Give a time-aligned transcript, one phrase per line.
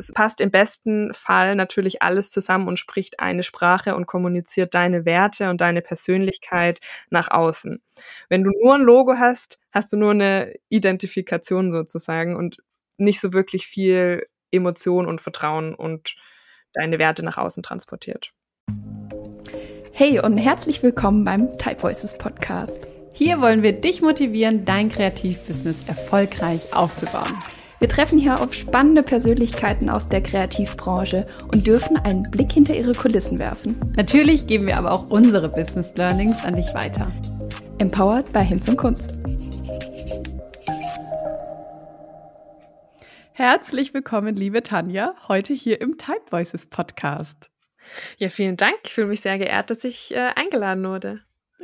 [0.00, 5.04] es passt im besten Fall natürlich alles zusammen und spricht eine Sprache und kommuniziert deine
[5.04, 6.80] Werte und deine Persönlichkeit
[7.10, 7.82] nach außen.
[8.30, 12.62] Wenn du nur ein Logo hast, hast du nur eine Identifikation sozusagen und
[12.96, 16.16] nicht so wirklich viel Emotion und Vertrauen und
[16.72, 18.32] deine Werte nach außen transportiert.
[19.92, 22.88] Hey und herzlich willkommen beim Type Voices Podcast.
[23.12, 27.36] Hier wollen wir dich motivieren, dein Kreativbusiness erfolgreich aufzubauen.
[27.80, 32.92] Wir treffen hier auf spannende Persönlichkeiten aus der Kreativbranche und dürfen einen Blick hinter ihre
[32.92, 33.74] Kulissen werfen.
[33.96, 37.10] Natürlich geben wir aber auch unsere Business Learnings an dich weiter.
[37.78, 39.18] Empowered bei Hinz und Kunst.
[43.32, 47.50] Herzlich willkommen, liebe Tanja, heute hier im Type Voices Podcast.
[48.18, 48.76] Ja, vielen Dank.
[48.84, 51.22] Ich fühle mich sehr geehrt, dass ich äh, eingeladen wurde.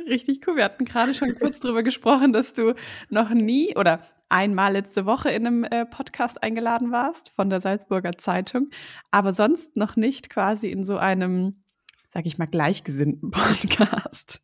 [0.09, 0.55] Richtig cool.
[0.55, 2.73] Wir hatten gerade schon kurz darüber gesprochen, dass du
[3.11, 3.99] noch nie oder
[4.29, 8.69] einmal letzte Woche in einem äh, Podcast eingeladen warst von der Salzburger Zeitung,
[9.11, 11.63] aber sonst noch nicht quasi in so einem,
[12.09, 14.41] sag ich mal, gleichgesinnten Podcast.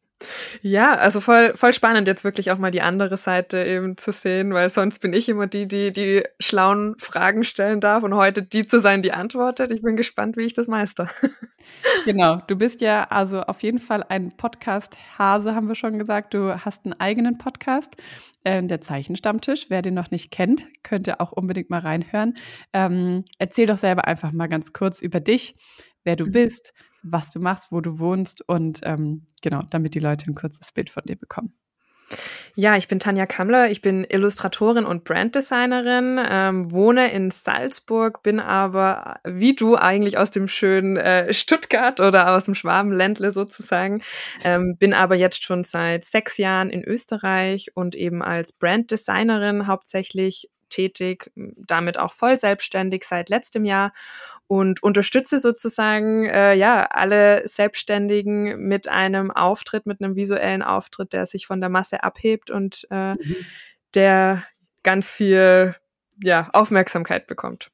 [0.61, 4.53] Ja, also voll, voll spannend, jetzt wirklich auch mal die andere Seite eben zu sehen,
[4.53, 8.65] weil sonst bin ich immer die, die die schlauen Fragen stellen darf und heute die
[8.65, 9.71] zu sein, die antwortet.
[9.71, 11.09] Ich bin gespannt, wie ich das meister.
[12.05, 16.33] Genau, du bist ja also auf jeden Fall ein Podcast-Hase, haben wir schon gesagt.
[16.33, 17.95] Du hast einen eigenen Podcast,
[18.43, 19.67] äh, der Zeichenstammtisch.
[19.69, 22.35] Wer den noch nicht kennt, könnte auch unbedingt mal reinhören.
[22.73, 25.55] Ähm, erzähl doch selber einfach mal ganz kurz über dich,
[26.03, 26.31] wer du mhm.
[26.31, 26.73] bist,
[27.03, 30.89] was du machst, wo du wohnst und ähm, genau, damit die Leute ein kurzes Bild
[30.89, 31.53] von dir bekommen.
[32.55, 38.39] Ja, ich bin Tanja Kammler, ich bin Illustratorin und Branddesignerin, ähm, wohne in Salzburg, bin
[38.39, 44.03] aber wie du eigentlich aus dem schönen äh, Stuttgart oder aus dem Schwabenländle sozusagen,
[44.43, 50.51] ähm, bin aber jetzt schon seit sechs Jahren in Österreich und eben als Branddesignerin hauptsächlich
[50.73, 53.93] tätig, damit auch voll selbstständig seit letztem Jahr
[54.47, 61.25] und unterstütze sozusagen äh, ja alle Selbstständigen mit einem Auftritt, mit einem visuellen Auftritt, der
[61.25, 63.35] sich von der Masse abhebt und äh, mhm.
[63.93, 64.43] der
[64.83, 65.75] ganz viel
[66.21, 67.71] ja Aufmerksamkeit bekommt.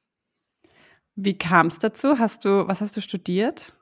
[1.16, 2.18] Wie kam es dazu?
[2.18, 3.74] Hast du was hast du studiert?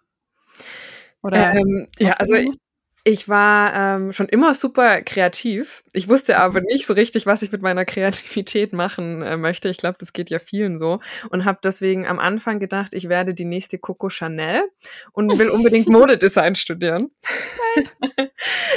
[1.22, 2.50] Oder ähm, ja, also ich
[3.28, 5.82] war ähm, schon immer super kreativ.
[5.92, 9.68] Ich wusste aber nicht so richtig, was ich mit meiner Kreativität machen äh, möchte.
[9.68, 11.00] Ich glaube, das geht ja vielen so.
[11.30, 14.62] Und habe deswegen am Anfang gedacht, ich werde die nächste Coco Chanel
[15.12, 17.10] und will unbedingt Modedesign studieren.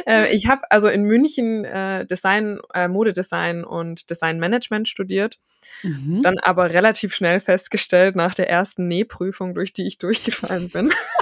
[0.08, 5.40] äh, ich habe also in München äh, Design, äh, Modedesign und Designmanagement studiert.
[5.84, 6.22] Mhm.
[6.22, 10.94] Dann aber relativ schnell festgestellt nach der ersten Nähprüfung, durch die ich durchgefallen bin.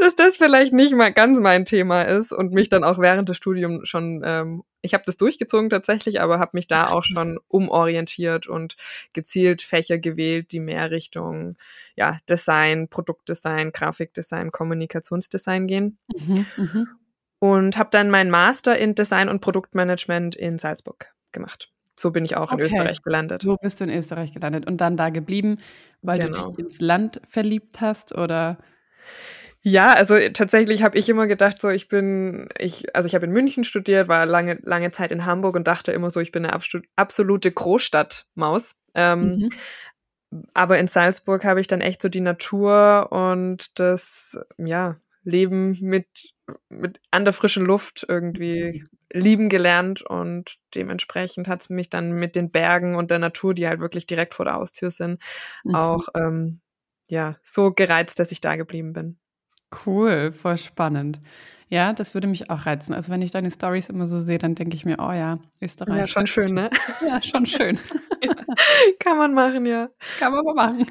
[0.00, 3.36] dass das vielleicht nicht mal ganz mein Thema ist und mich dann auch während des
[3.36, 8.46] Studiums schon, ähm, ich habe das durchgezogen tatsächlich, aber habe mich da auch schon umorientiert
[8.46, 8.76] und
[9.12, 11.56] gezielt Fächer gewählt, die mehr Richtung
[11.96, 15.98] ja, Design, Produktdesign, Grafikdesign, Kommunikationsdesign gehen.
[16.14, 16.84] Mhm, mh.
[17.38, 21.72] Und habe dann meinen Master in Design und Produktmanagement in Salzburg gemacht.
[21.98, 22.60] So bin ich auch okay.
[22.62, 23.42] in Österreich gelandet.
[23.42, 25.58] So bist du in Österreich gelandet und dann da geblieben,
[26.02, 26.44] weil genau.
[26.44, 28.58] du dich ins Land verliebt hast oder?
[29.62, 33.32] Ja, also tatsächlich habe ich immer gedacht, so ich bin, ich, also ich habe in
[33.32, 36.58] München studiert, war lange, lange Zeit in Hamburg und dachte immer so, ich bin eine
[36.96, 38.80] absolute Großstadtmaus.
[38.94, 39.48] Ähm, mhm.
[40.54, 46.32] Aber in Salzburg habe ich dann echt so die Natur und das, ja, Leben mit,
[46.70, 52.36] mit an der frischen Luft irgendwie lieben gelernt und dementsprechend hat es mich dann mit
[52.36, 55.20] den Bergen und der Natur, die halt wirklich direkt vor der Haustür sind,
[55.64, 55.74] mhm.
[55.74, 56.60] auch ähm,
[57.08, 59.18] ja so gereizt, dass ich da geblieben bin.
[59.72, 61.20] Cool, voll spannend.
[61.68, 62.94] Ja, das würde mich auch reizen.
[62.94, 65.98] Also wenn ich deine Stories immer so sehe, dann denke ich mir, oh ja, Österreich.
[65.98, 66.68] Ja, schon schön, ne?
[67.06, 67.78] Ja, schon schön.
[68.24, 68.34] ja,
[68.98, 69.88] kann man machen, ja.
[70.18, 70.90] Kann man mal machen.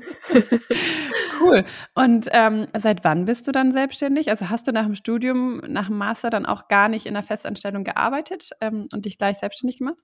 [1.42, 1.66] cool.
[1.96, 4.30] Und ähm, seit wann bist du dann selbstständig?
[4.30, 7.24] Also hast du nach dem Studium, nach dem Master dann auch gar nicht in der
[7.24, 9.98] Festanstellung gearbeitet ähm, und dich gleich selbstständig gemacht?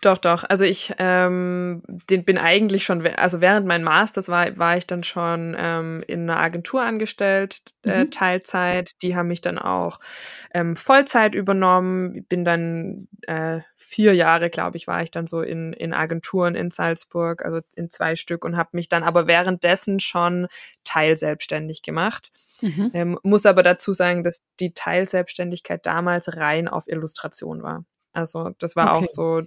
[0.00, 0.44] Doch, doch.
[0.48, 5.02] Also ich ähm, den bin eigentlich schon, also während mein Masters war, war ich dann
[5.02, 8.10] schon ähm, in einer Agentur angestellt, äh, mhm.
[8.10, 9.02] Teilzeit.
[9.02, 9.98] Die haben mich dann auch
[10.52, 12.24] ähm, Vollzeit übernommen.
[12.28, 16.70] Bin dann äh, vier Jahre, glaube ich, war ich dann so in, in Agenturen in
[16.70, 20.48] Salzburg, also in zwei Stück und habe mich dann aber währenddessen schon
[20.84, 22.30] teilselbstständig gemacht.
[22.60, 22.90] Mhm.
[22.94, 27.84] Ähm, muss aber dazu sagen, dass die Teilselbstständigkeit damals rein auf Illustration war.
[28.12, 29.04] Also das war okay.
[29.04, 29.42] auch so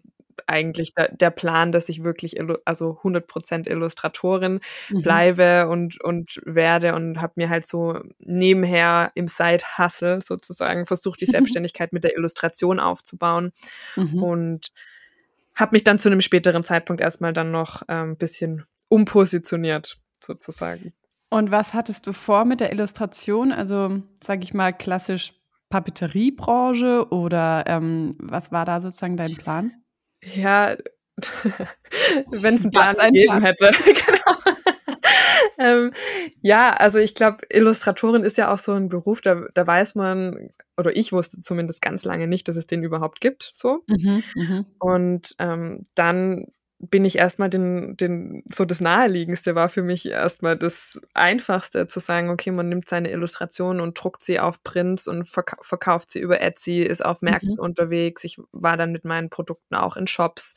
[0.47, 5.01] eigentlich der, der, Plan, dass ich wirklich also 100% Illustratorin mhm.
[5.01, 11.25] bleibe und und werde und habe mir halt so nebenher im Side-Hustle sozusagen versucht, die
[11.27, 13.51] Selbstständigkeit mit der Illustration aufzubauen
[13.95, 14.23] mhm.
[14.23, 14.67] und
[15.55, 20.93] habe mich dann zu einem späteren Zeitpunkt erstmal dann noch ein ähm, bisschen umpositioniert, sozusagen.
[21.29, 23.51] Und was hattest du vor mit der Illustration?
[23.51, 25.33] Also, sage ich mal, klassisch
[25.73, 29.71] Papeteriebranche oder ähm, was war da sozusagen dein Plan?
[30.35, 30.77] Ja,
[32.29, 33.71] wenn es einen Plan gegeben hätte.
[33.83, 34.37] genau.
[35.57, 35.91] ähm,
[36.41, 40.51] ja, also ich glaube, Illustratorin ist ja auch so ein Beruf, da, da weiß man,
[40.77, 43.51] oder ich wusste zumindest ganz lange nicht, dass es den überhaupt gibt.
[43.55, 43.81] So.
[43.87, 44.65] Mhm, mh.
[44.77, 46.51] Und ähm, dann
[46.89, 51.99] bin ich erstmal den, den, so das Naheliegendste war für mich erstmal das Einfachste zu
[51.99, 56.19] sagen, okay, man nimmt seine Illustrationen und druckt sie auf Prints und verka verkauft sie
[56.19, 57.59] über Etsy, ist auf Märkten mhm.
[57.59, 58.23] unterwegs.
[58.23, 60.55] Ich war dann mit meinen Produkten auch in Shops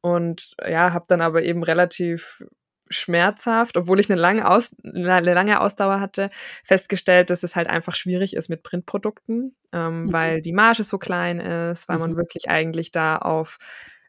[0.00, 2.44] und ja, habe dann aber eben relativ
[2.90, 6.30] schmerzhaft, obwohl ich eine lange, Aus eine lange Ausdauer hatte,
[6.62, 10.12] festgestellt, dass es halt einfach schwierig ist mit Printprodukten, ähm, mhm.
[10.12, 12.02] weil die Marge so klein ist, weil mhm.
[12.02, 13.58] man wirklich eigentlich da auf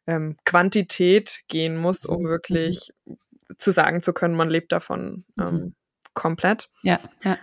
[0.07, 2.28] ähm, Quantität gehen muss, um mhm.
[2.28, 3.18] wirklich mhm.
[3.57, 5.44] zu sagen zu können, man lebt davon mhm.
[5.44, 5.75] ähm,
[6.13, 6.69] komplett.
[6.81, 7.38] Ja, ja.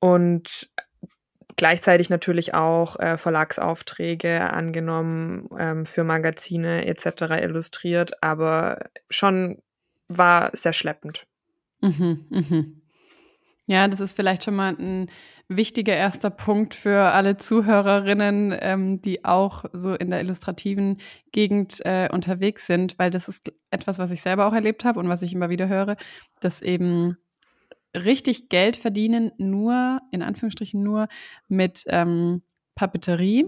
[0.00, 0.70] Und
[1.56, 7.22] gleichzeitig natürlich auch äh, Verlagsaufträge angenommen, ähm, für Magazine etc.
[7.42, 9.62] illustriert, aber schon
[10.08, 11.26] war sehr schleppend.
[11.82, 12.82] Mhm, mhm.
[13.66, 15.10] Ja, das ist vielleicht schon mal ein
[15.50, 20.98] wichtiger erster Punkt für alle Zuhörerinnen, ähm, die auch so in der illustrativen
[21.32, 25.08] Gegend äh, unterwegs sind, weil das ist etwas, was ich selber auch erlebt habe und
[25.08, 25.96] was ich immer wieder höre,
[26.38, 27.16] dass eben
[27.96, 31.08] richtig Geld verdienen nur, in Anführungsstrichen nur,
[31.48, 32.42] mit ähm,
[32.76, 33.46] Papeterie.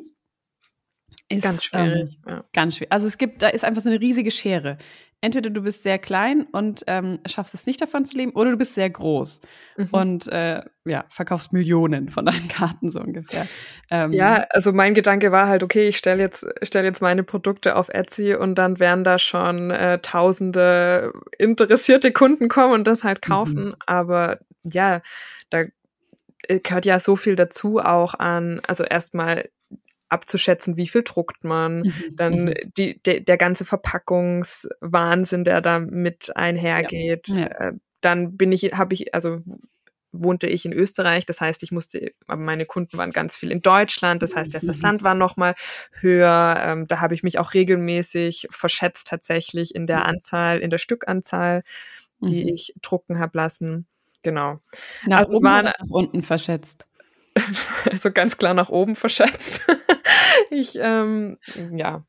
[1.37, 2.19] Ist, ganz schwierig.
[2.27, 2.45] Ähm, ja.
[2.53, 2.93] Ganz schwierig.
[2.93, 4.79] Also es gibt, da ist einfach so eine riesige Schere
[5.23, 8.57] entweder du bist sehr klein und ähm, schaffst es nicht davon zu leben, oder du
[8.57, 9.41] bist sehr groß
[9.77, 9.89] mhm.
[9.93, 13.47] und äh, ja, verkaufst Millionen von deinen Karten so ungefähr.
[13.89, 17.77] Ähm, ja, also mein Gedanke war halt, okay, ich stelle jetzt, stell jetzt meine Produkte
[17.77, 23.23] auf Etsy und dann werden da schon äh, tausende interessierte Kunden kommen und das halt
[23.23, 23.67] kaufen.
[23.67, 23.77] Mhm.
[23.87, 25.03] Aber ja,
[25.51, 25.65] da
[26.49, 29.49] äh, gehört ja so viel dazu auch an, also erstmal
[30.13, 31.93] abzuschätzen, wie viel druckt man, mhm.
[32.13, 32.55] dann mhm.
[32.77, 37.29] die, de, der ganze Verpackungswahnsinn, der da mit einhergeht.
[37.29, 37.37] Ja.
[37.39, 37.47] Ja.
[37.47, 39.41] Äh, dann bin ich, habe ich, also
[40.13, 43.63] wohnte ich in Österreich, das heißt, ich musste, aber meine Kunden waren ganz viel in
[43.63, 44.67] Deutschland, das heißt, der mhm.
[44.67, 45.55] Versand war nochmal
[45.93, 46.57] höher.
[46.65, 50.05] Ähm, da habe ich mich auch regelmäßig verschätzt tatsächlich in der mhm.
[50.05, 51.63] Anzahl, in der Stückanzahl,
[52.21, 52.51] die mhm.
[52.51, 53.87] ich drucken habe lassen.
[54.23, 54.61] Genau.
[55.07, 56.87] Nach also oben war, nach unten verschätzt.
[57.91, 59.63] also ganz klar nach oben verschätzt.
[60.53, 61.39] ich, ähm,
[61.73, 62.05] ja.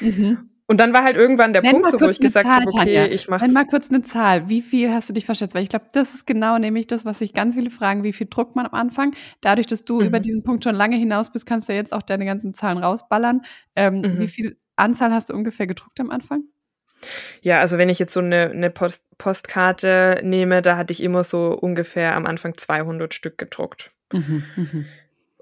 [0.00, 0.50] Mhm.
[0.70, 3.06] Und dann war halt irgendwann der Nenn Punkt, so, wo ich gesagt habe, okay, Tanja.
[3.06, 3.42] ich mache.
[3.42, 4.50] Nenn mal kurz eine Zahl.
[4.50, 5.54] Wie viel hast du dich verschätzt?
[5.54, 8.02] Weil ich glaube, das ist genau nämlich das, was sich ganz viele fragen.
[8.02, 9.14] Wie viel druckt man am Anfang?
[9.40, 10.08] Dadurch, dass du mhm.
[10.08, 13.46] über diesen Punkt schon lange hinaus bist, kannst du jetzt auch deine ganzen Zahlen rausballern.
[13.76, 14.18] Ähm, mhm.
[14.18, 16.42] Wie viel Anzahl hast du ungefähr gedruckt am Anfang?
[17.40, 21.24] Ja, also wenn ich jetzt so eine, eine Post Postkarte nehme, da hatte ich immer
[21.24, 23.90] so ungefähr am Anfang 200 Stück gedruckt.
[24.12, 24.84] Mhm, mh.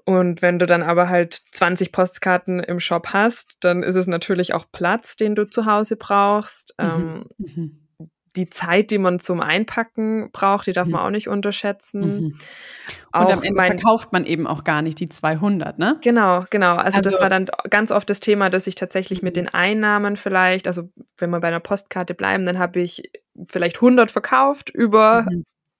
[0.07, 4.53] Und wenn du dann aber halt 20 Postkarten im Shop hast, dann ist es natürlich
[4.53, 6.73] auch Platz, den du zu Hause brauchst.
[6.79, 6.87] Mhm.
[6.87, 7.87] Ähm, mhm.
[8.37, 10.93] Die Zeit, die man zum Einpacken braucht, die darf mhm.
[10.93, 12.21] man auch nicht unterschätzen.
[12.21, 12.39] Mhm.
[13.11, 15.97] Auch Und am Ende mein, verkauft man eben auch gar nicht die 200, ne?
[16.01, 16.77] Genau, genau.
[16.77, 19.41] Also, also, das war dann ganz oft das Thema, dass ich tatsächlich mit mhm.
[19.41, 23.11] den Einnahmen vielleicht, also wenn wir bei einer Postkarte bleiben, dann habe ich
[23.49, 25.25] vielleicht 100 verkauft über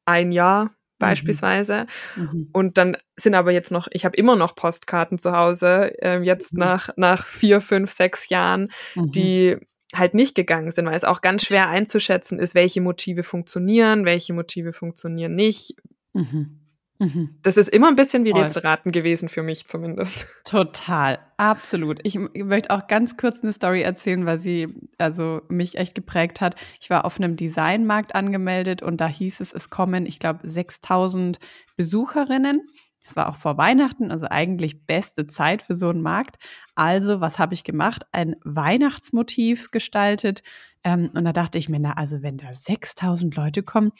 [0.03, 0.71] ein Jahr.
[0.99, 1.87] Beispielsweise.
[2.15, 2.49] Mhm.
[2.53, 6.53] Und dann sind aber jetzt noch, ich habe immer noch Postkarten zu Hause, äh, jetzt
[6.53, 6.59] mhm.
[6.59, 9.11] nach, nach vier, fünf, sechs Jahren, mhm.
[9.11, 9.57] die
[9.95, 14.33] halt nicht gegangen sind, weil es auch ganz schwer einzuschätzen ist, welche Motive funktionieren, welche
[14.33, 15.75] Motive funktionieren nicht.
[16.13, 16.59] Mhm.
[16.99, 17.37] Mhm.
[17.43, 18.41] Das ist immer ein bisschen wie Voll.
[18.41, 20.25] Rätselraten gewesen für mich zumindest.
[20.45, 21.99] Total, absolut.
[22.03, 26.55] Ich möchte auch ganz kurz eine Story erzählen, weil sie also mich echt geprägt hat.
[26.81, 31.39] Ich war auf einem Designmarkt angemeldet und da hieß es, es kommen, ich glaube, 6000
[31.75, 32.67] Besucherinnen.
[33.03, 36.37] Das war auch vor Weihnachten, also eigentlich beste Zeit für so einen Markt.
[36.75, 38.05] Also, was habe ich gemacht?
[38.11, 40.43] Ein Weihnachtsmotiv gestaltet.
[40.83, 43.91] Ähm, und da dachte ich mir, na, also wenn da 6000 Leute kommen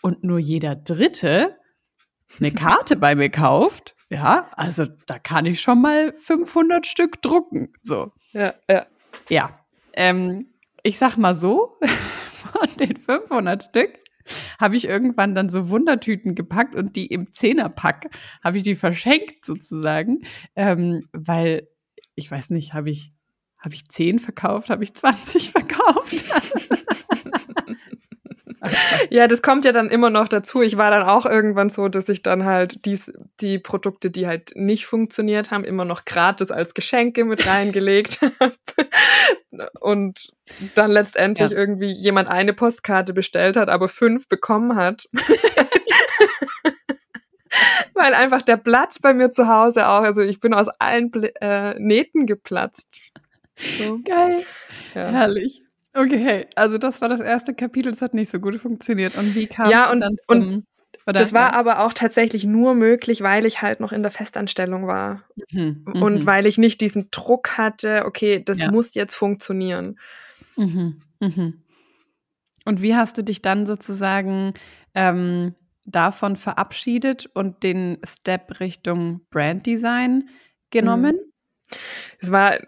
[0.00, 1.56] und nur jeder Dritte
[2.38, 7.72] eine Karte bei mir kauft, ja, also da kann ich schon mal 500 Stück drucken.
[7.82, 8.12] So.
[8.32, 8.86] Ja, ja.
[9.28, 9.60] Ja.
[9.92, 10.46] Ähm,
[10.82, 11.78] ich sag mal so,
[12.32, 13.98] von den 500 Stück
[14.60, 18.10] habe ich irgendwann dann so Wundertüten gepackt und die im Zehnerpack
[18.42, 20.24] habe ich die verschenkt sozusagen,
[20.56, 21.68] ähm, weil
[22.14, 23.12] ich weiß nicht, habe ich
[23.60, 26.14] habe ich 10 verkauft, habe ich 20 verkauft.
[29.10, 30.62] ja, das kommt ja dann immer noch dazu.
[30.62, 34.52] Ich war dann auch irgendwann so, dass ich dann halt dies, die Produkte, die halt
[34.54, 38.54] nicht funktioniert haben, immer noch gratis als Geschenke mit reingelegt habe.
[39.80, 40.32] Und
[40.74, 41.56] dann letztendlich ja.
[41.56, 45.08] irgendwie jemand eine Postkarte bestellt hat, aber fünf bekommen hat.
[47.94, 51.78] Weil einfach der Platz bei mir zu Hause auch, also ich bin aus allen äh,
[51.78, 52.88] Nähten geplatzt.
[53.78, 54.00] So.
[54.04, 54.36] Geil.
[54.94, 55.08] Ja.
[55.08, 55.62] Herrlich.
[55.92, 59.16] Okay, also das war das erste Kapitel, das hat nicht so gut funktioniert.
[59.16, 60.66] Und wie kam ja, und, dann zum, und
[61.06, 61.18] oder?
[61.18, 65.24] Das war aber auch tatsächlich nur möglich, weil ich halt noch in der Festanstellung war.
[65.50, 66.26] Mhm, und mhm.
[66.26, 68.70] weil ich nicht diesen Druck hatte, okay, das ja.
[68.70, 69.98] muss jetzt funktionieren.
[70.56, 71.62] Mhm, mhm.
[72.64, 74.54] Und wie hast du dich dann sozusagen
[74.94, 75.54] ähm,
[75.84, 80.28] davon verabschiedet und den Step Richtung Branddesign
[80.70, 81.16] genommen?
[81.16, 81.76] Mhm.
[82.20, 82.58] Es war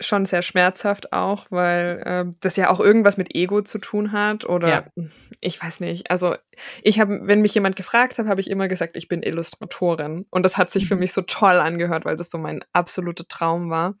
[0.00, 4.44] schon sehr schmerzhaft auch, weil äh, das ja auch irgendwas mit Ego zu tun hat
[4.44, 5.04] oder ja.
[5.40, 6.10] ich weiß nicht.
[6.10, 6.36] Also
[6.82, 10.42] ich habe, wenn mich jemand gefragt hat, habe ich immer gesagt, ich bin Illustratorin und
[10.42, 10.88] das hat sich mhm.
[10.88, 13.94] für mich so toll angehört, weil das so mein absoluter Traum war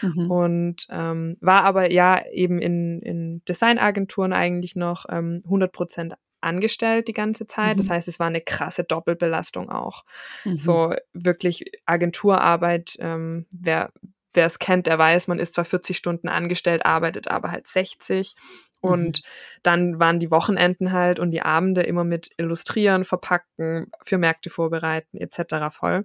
[0.00, 0.30] mhm.
[0.30, 7.08] und ähm, war aber ja eben in, in Designagenturen eigentlich noch ähm, 100 Prozent angestellt
[7.08, 7.76] die ganze Zeit.
[7.76, 7.78] Mhm.
[7.78, 10.04] Das heißt, es war eine krasse Doppelbelastung auch.
[10.44, 10.58] Mhm.
[10.58, 13.92] So wirklich Agenturarbeit, ähm, wer
[14.34, 18.34] wer es kennt, der weiß, man ist zwar 40 Stunden angestellt, arbeitet aber halt 60.
[18.80, 19.26] Und mhm.
[19.62, 25.18] dann waren die Wochenenden halt und die Abende immer mit Illustrieren, Verpacken, für Märkte vorbereiten
[25.18, 25.70] etc.
[25.70, 26.04] voll.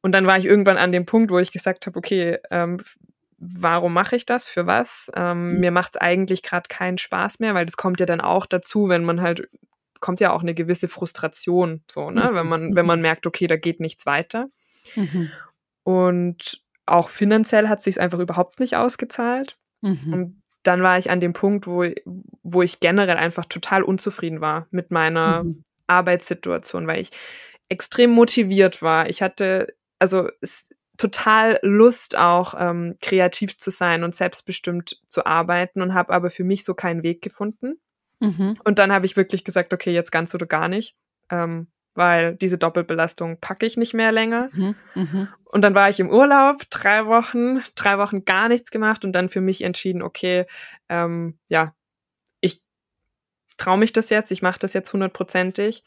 [0.00, 2.78] Und dann war ich irgendwann an dem Punkt, wo ich gesagt habe, okay, ähm,
[3.36, 4.46] warum mache ich das?
[4.46, 5.10] Für was?
[5.14, 5.60] Ähm, mhm.
[5.60, 8.88] Mir macht es eigentlich gerade keinen Spaß mehr, weil das kommt ja dann auch dazu,
[8.88, 9.48] wenn man halt
[10.00, 12.30] kommt ja auch eine gewisse Frustration, so, ne?
[12.30, 12.34] Mhm.
[12.34, 14.48] Wenn man, wenn man merkt, okay, da geht nichts weiter.
[14.96, 15.30] Mhm.
[15.82, 19.58] Und auch finanziell hat sich einfach überhaupt nicht ausgezahlt.
[19.80, 20.12] Mhm.
[20.12, 21.84] Und dann war ich an dem Punkt, wo,
[22.42, 25.64] wo ich generell einfach total unzufrieden war mit meiner mhm.
[25.86, 27.10] Arbeitssituation, weil ich
[27.68, 29.08] extrem motiviert war.
[29.08, 30.28] Ich hatte also
[30.96, 36.44] total Lust auch ähm, kreativ zu sein und selbstbestimmt zu arbeiten und habe aber für
[36.44, 37.80] mich so keinen Weg gefunden.
[38.18, 38.58] Mhm.
[38.64, 40.94] Und dann habe ich wirklich gesagt, okay, jetzt ganz oder gar nicht.
[41.30, 44.48] Ähm, weil diese Doppelbelastung packe ich nicht mehr länger.
[44.52, 45.28] Mhm, mh.
[45.44, 49.28] Und dann war ich im Urlaub, drei Wochen, drei Wochen gar nichts gemacht und dann
[49.28, 50.46] für mich entschieden, okay,
[50.88, 51.74] ähm, ja,
[52.40, 52.62] ich
[53.56, 55.82] traue mich das jetzt, ich mache das jetzt hundertprozentig.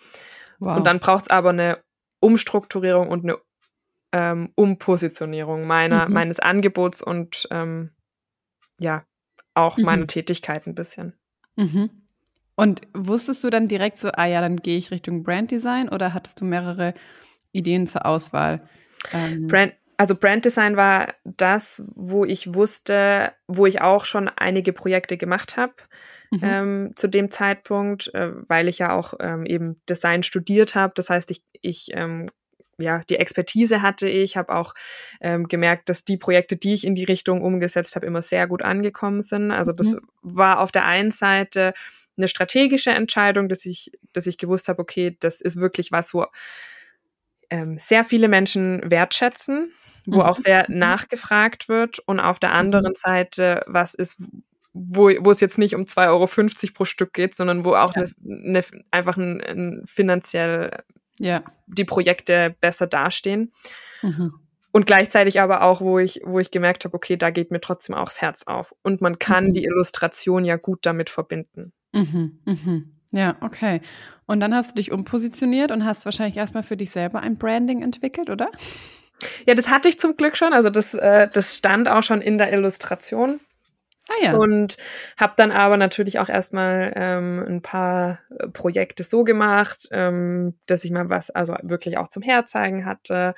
[0.59, 0.77] Wow.
[0.77, 1.81] Und dann braucht es aber eine
[2.19, 3.37] Umstrukturierung und eine
[4.11, 6.13] ähm, Umpositionierung meiner, mhm.
[6.13, 7.91] meines Angebots und ähm,
[8.79, 9.05] ja,
[9.53, 9.85] auch mhm.
[9.85, 11.17] meiner Tätigkeit ein bisschen.
[11.55, 12.02] Mhm.
[12.55, 16.39] Und wusstest du dann direkt so, ah ja, dann gehe ich Richtung Branddesign oder hattest
[16.39, 16.93] du mehrere
[17.51, 18.67] Ideen zur Auswahl?
[19.11, 25.17] Ähm Brand, also Branddesign war das, wo ich wusste, wo ich auch schon einige Projekte
[25.17, 25.73] gemacht habe.
[26.31, 26.39] Mhm.
[26.41, 30.93] Ähm, zu dem Zeitpunkt, äh, weil ich ja auch ähm, eben Design studiert habe.
[30.95, 32.25] Das heißt, ich, ich ähm,
[32.77, 34.73] ja, die Expertise hatte ich, habe auch
[35.21, 38.63] ähm, gemerkt, dass die Projekte, die ich in die Richtung umgesetzt habe, immer sehr gut
[38.63, 39.51] angekommen sind.
[39.51, 40.01] Also das mhm.
[40.21, 41.73] war auf der einen Seite
[42.17, 46.25] eine strategische Entscheidung, dass ich, dass ich gewusst habe, okay, das ist wirklich was, wo
[47.49, 49.71] ähm, sehr viele Menschen wertschätzen,
[50.05, 50.21] wo mhm.
[50.21, 50.79] auch sehr mhm.
[50.79, 52.95] nachgefragt wird und auf der anderen mhm.
[52.95, 54.17] Seite was ist,
[54.73, 58.03] wo, wo es jetzt nicht um 2,50 Euro pro Stück geht, sondern wo auch ja.
[58.03, 60.83] eine, eine, einfach ein, ein finanziell
[61.19, 61.43] ja.
[61.67, 63.53] die Projekte besser dastehen.
[64.01, 64.33] Mhm.
[64.71, 67.93] Und gleichzeitig aber auch, wo ich, wo ich gemerkt habe, okay, da geht mir trotzdem
[67.95, 68.73] auch das Herz auf.
[68.81, 69.53] Und man kann mhm.
[69.53, 71.73] die Illustration ja gut damit verbinden.
[71.93, 72.93] Mhm, mhm.
[73.11, 73.81] Ja, okay.
[74.25, 77.81] Und dann hast du dich umpositioniert und hast wahrscheinlich erstmal für dich selber ein Branding
[77.83, 78.49] entwickelt, oder?
[79.45, 80.53] Ja, das hatte ich zum Glück schon.
[80.53, 83.39] Also das, äh, das stand auch schon in der Illustration.
[84.09, 84.35] Ah, ja.
[84.35, 84.77] Und
[85.15, 90.83] habe dann aber natürlich auch erstmal ähm, ein paar äh, Projekte so gemacht, ähm, dass
[90.83, 93.33] ich mal was, also wirklich auch zum Herzeigen hatte.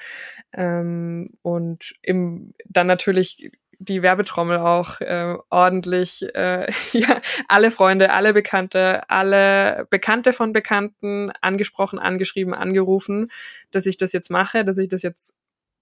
[0.54, 8.34] Ähm, und im, dann natürlich die Werbetrommel auch äh, ordentlich, äh, ja, alle Freunde, alle
[8.34, 13.32] Bekannte, alle Bekannte von Bekannten angesprochen, angeschrieben, angerufen,
[13.72, 15.34] dass ich das jetzt mache, dass ich das jetzt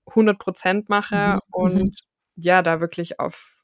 [0.07, 1.39] 100 Prozent mache mhm.
[1.51, 1.91] und mhm.
[2.35, 3.63] ja, da wirklich auf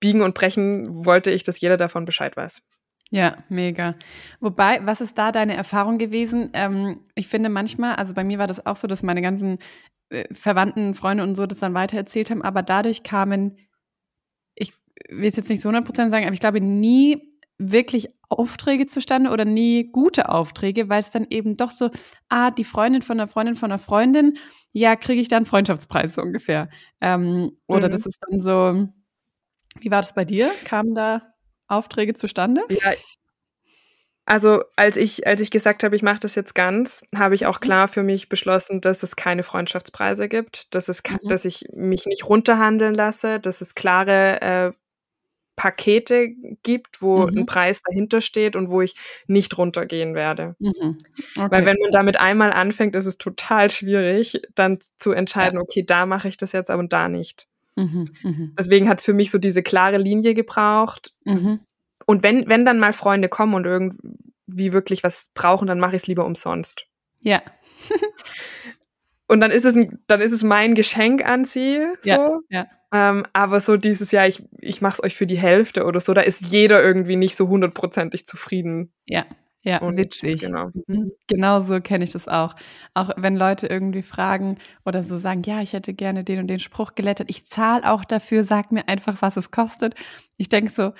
[0.00, 2.62] Biegen und Brechen wollte ich, dass jeder davon Bescheid weiß.
[3.10, 3.94] Ja, mega.
[4.40, 6.48] Wobei, was ist da deine Erfahrung gewesen?
[6.54, 9.58] Ähm, ich finde manchmal, also bei mir war das auch so, dass meine ganzen
[10.32, 13.58] Verwandten, Freunde und so das dann weitererzählt haben, aber dadurch kamen,
[14.54, 14.72] ich
[15.08, 19.44] will es jetzt nicht so 100% sagen, aber ich glaube nie wirklich Aufträge zustande oder
[19.44, 21.90] nie gute Aufträge, weil es dann eben doch so,
[22.28, 24.38] ah, die Freundin von einer Freundin von einer Freundin,
[24.72, 26.68] ja, kriege ich dann Freundschaftspreis so ungefähr.
[27.00, 27.92] Ähm, oder mhm.
[27.92, 28.88] das ist dann so,
[29.80, 30.50] wie war das bei dir?
[30.64, 31.22] Kamen da
[31.68, 32.62] Aufträge zustande?
[32.68, 32.92] Ja,
[34.32, 37.60] Also als ich, als ich gesagt habe, ich mache das jetzt ganz, habe ich auch
[37.60, 37.64] mhm.
[37.64, 41.28] klar für mich beschlossen, dass es keine Freundschaftspreise gibt, dass, es, mhm.
[41.28, 44.72] dass ich mich nicht runterhandeln lasse, dass es klare äh,
[45.54, 46.30] Pakete
[46.62, 47.40] gibt, wo mhm.
[47.40, 48.94] ein Preis dahinter steht und wo ich
[49.26, 50.56] nicht runtergehen werde.
[50.60, 50.96] Mhm.
[51.36, 51.50] Okay.
[51.50, 55.62] Weil wenn man damit einmal anfängt, ist es total schwierig, dann zu entscheiden, ja.
[55.62, 57.48] okay, da mache ich das jetzt, aber da nicht.
[57.76, 58.08] Mhm.
[58.22, 58.54] mhm.
[58.58, 61.12] Deswegen hat es für mich so diese klare Linie gebraucht.
[62.12, 66.02] Und wenn, wenn dann mal Freunde kommen und irgendwie wirklich was brauchen, dann mache ich
[66.02, 66.84] es lieber umsonst.
[67.20, 67.40] Ja.
[69.28, 69.74] und dann ist es
[70.06, 71.76] dann ist es mein Geschenk an sie.
[72.02, 72.10] So.
[72.10, 72.66] Ja, ja.
[72.92, 76.12] Ähm, aber so dieses Jahr, ich, ich mache es euch für die Hälfte oder so,
[76.12, 78.92] da ist jeder irgendwie nicht so hundertprozentig zufrieden.
[79.06, 79.24] Ja.
[79.64, 80.42] Ja, und witzig.
[80.42, 81.12] Genau, mhm.
[81.28, 82.56] genau so kenne ich das auch.
[82.92, 86.58] Auch wenn Leute irgendwie fragen oder so sagen, ja, ich hätte gerne den und den
[86.58, 89.94] Spruch gelettet, ich zahle auch dafür, sag mir einfach, was es kostet.
[90.36, 90.92] Ich denke so,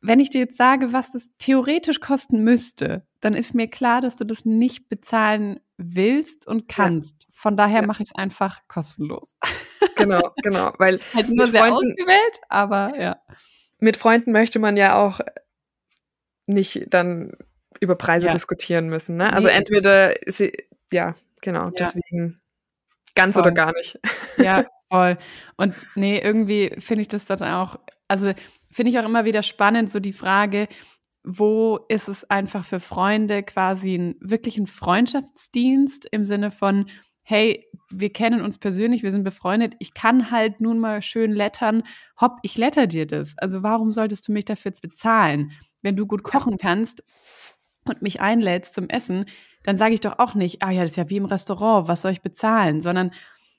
[0.00, 4.16] wenn ich dir jetzt sage, was das theoretisch kosten müsste, dann ist mir klar, dass
[4.16, 7.24] du das nicht bezahlen willst und kannst.
[7.24, 7.28] Ja.
[7.32, 7.86] Von daher ja.
[7.86, 9.36] mache ich es einfach kostenlos.
[9.96, 13.16] Genau, genau, weil halt nur sehr Freunden, ausgewählt, aber ja.
[13.80, 15.20] Mit Freunden möchte man ja auch
[16.46, 17.32] nicht dann
[17.80, 18.32] über Preise ja.
[18.32, 19.16] diskutieren müssen.
[19.16, 19.30] Ne?
[19.30, 19.54] Also nee.
[19.54, 20.52] entweder sie,
[20.90, 22.40] ja, genau, deswegen
[23.14, 23.42] ganz voll.
[23.42, 23.98] oder gar nicht.
[24.38, 25.18] Ja, voll.
[25.56, 27.78] Und nee, irgendwie finde ich das dann auch,
[28.08, 28.32] also
[28.70, 30.68] finde ich auch immer wieder spannend, so die Frage,
[31.22, 36.86] wo ist es einfach für Freunde quasi ein wirklichen Freundschaftsdienst im Sinne von,
[37.22, 41.82] hey, wir kennen uns persönlich, wir sind befreundet, ich kann halt nun mal schön lettern,
[42.20, 43.34] hopp, ich letter dir das.
[43.38, 45.52] Also warum solltest du mich dafür jetzt bezahlen?
[45.82, 47.04] Wenn du gut kochen kannst
[47.84, 49.26] und mich einlädst zum Essen,
[49.62, 52.02] dann sage ich doch auch nicht, ah ja, das ist ja wie im Restaurant, was
[52.02, 52.80] soll ich bezahlen?
[52.80, 53.12] Sondern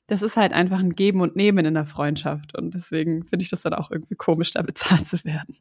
[0.08, 2.58] das ist halt einfach ein Geben und Nehmen in der Freundschaft.
[2.58, 5.58] Und deswegen finde ich das dann auch irgendwie komisch, da bezahlt zu werden.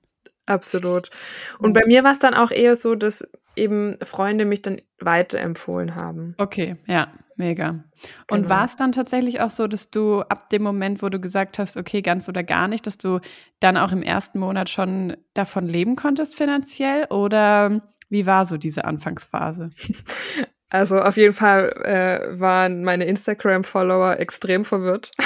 [0.46, 1.10] Absolut.
[1.58, 5.94] Und bei mir war es dann auch eher so, dass eben Freunde mich dann weiterempfohlen
[5.94, 6.34] haben.
[6.38, 7.84] Okay, ja, mega.
[8.30, 8.48] Und genau.
[8.48, 11.76] war es dann tatsächlich auch so, dass du ab dem Moment, wo du gesagt hast,
[11.76, 13.20] okay, ganz oder gar nicht, dass du
[13.60, 17.04] dann auch im ersten Monat schon davon leben konntest finanziell?
[17.10, 19.70] Oder wie war so diese Anfangsphase?
[20.70, 25.10] Also auf jeden Fall äh, waren meine Instagram-Follower extrem verwirrt.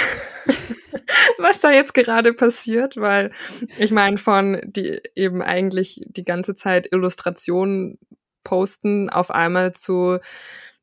[1.37, 3.31] was da jetzt gerade passiert, weil
[3.77, 7.99] ich meine, von die eben eigentlich die ganze Zeit Illustrationen
[8.43, 10.19] posten auf einmal zu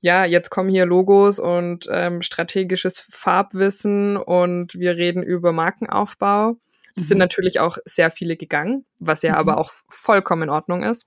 [0.04, 6.56] ja, jetzt kommen hier Logos und ähm, strategisches Farbwissen und wir reden über Markenaufbau.
[6.96, 7.08] Das mhm.
[7.08, 9.38] sind natürlich auch sehr viele gegangen, was ja mhm.
[9.38, 11.06] aber auch vollkommen in Ordnung ist.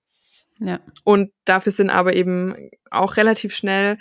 [0.60, 0.80] Ja.
[1.04, 2.56] Und dafür sind aber eben
[2.90, 3.98] auch relativ schnell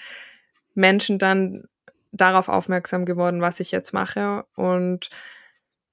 [0.75, 1.65] Menschen dann
[2.13, 4.45] darauf aufmerksam geworden, was ich jetzt mache.
[4.55, 5.11] Und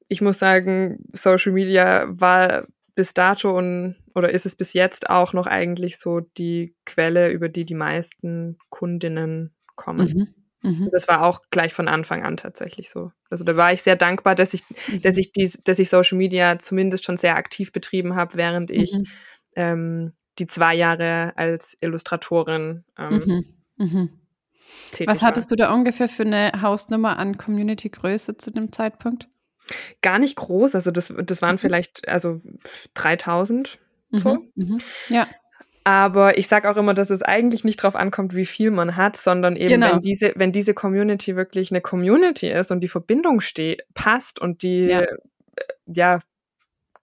[0.07, 5.33] ich muss sagen, Social Media war bis dato und oder ist es bis jetzt auch
[5.33, 10.35] noch eigentlich so die Quelle, über die die meisten Kundinnen kommen.
[10.61, 10.69] Mhm.
[10.69, 10.89] Mhm.
[10.91, 13.11] Das war auch gleich von Anfang an tatsächlich so.
[13.29, 15.01] Also da war ich sehr dankbar, dass ich, mhm.
[15.01, 18.93] dass ich dies, dass ich Social Media zumindest schon sehr aktiv betrieben habe, während ich
[18.93, 19.05] mhm.
[19.55, 23.45] ähm, die zwei Jahre als Illustratorin ähm, mhm.
[23.77, 24.09] Mhm.
[25.05, 25.57] Was hattest war.
[25.57, 29.27] du da ungefähr für eine Hausnummer an Community-Größe zu dem Zeitpunkt?
[30.01, 31.59] Gar nicht groß, also das, das waren mhm.
[31.59, 32.41] vielleicht also
[32.95, 33.79] 3000
[34.11, 34.33] so.
[34.33, 34.81] Mhm, mhm.
[35.09, 35.27] Ja.
[35.83, 39.17] Aber ich sage auch immer, dass es eigentlich nicht darauf ankommt, wie viel man hat,
[39.17, 39.93] sondern eben, genau.
[39.93, 44.61] wenn diese, wenn diese Community wirklich eine Community ist und die Verbindung steht, passt und
[44.61, 45.01] die ja.
[45.01, 45.17] Äh,
[45.87, 46.19] ja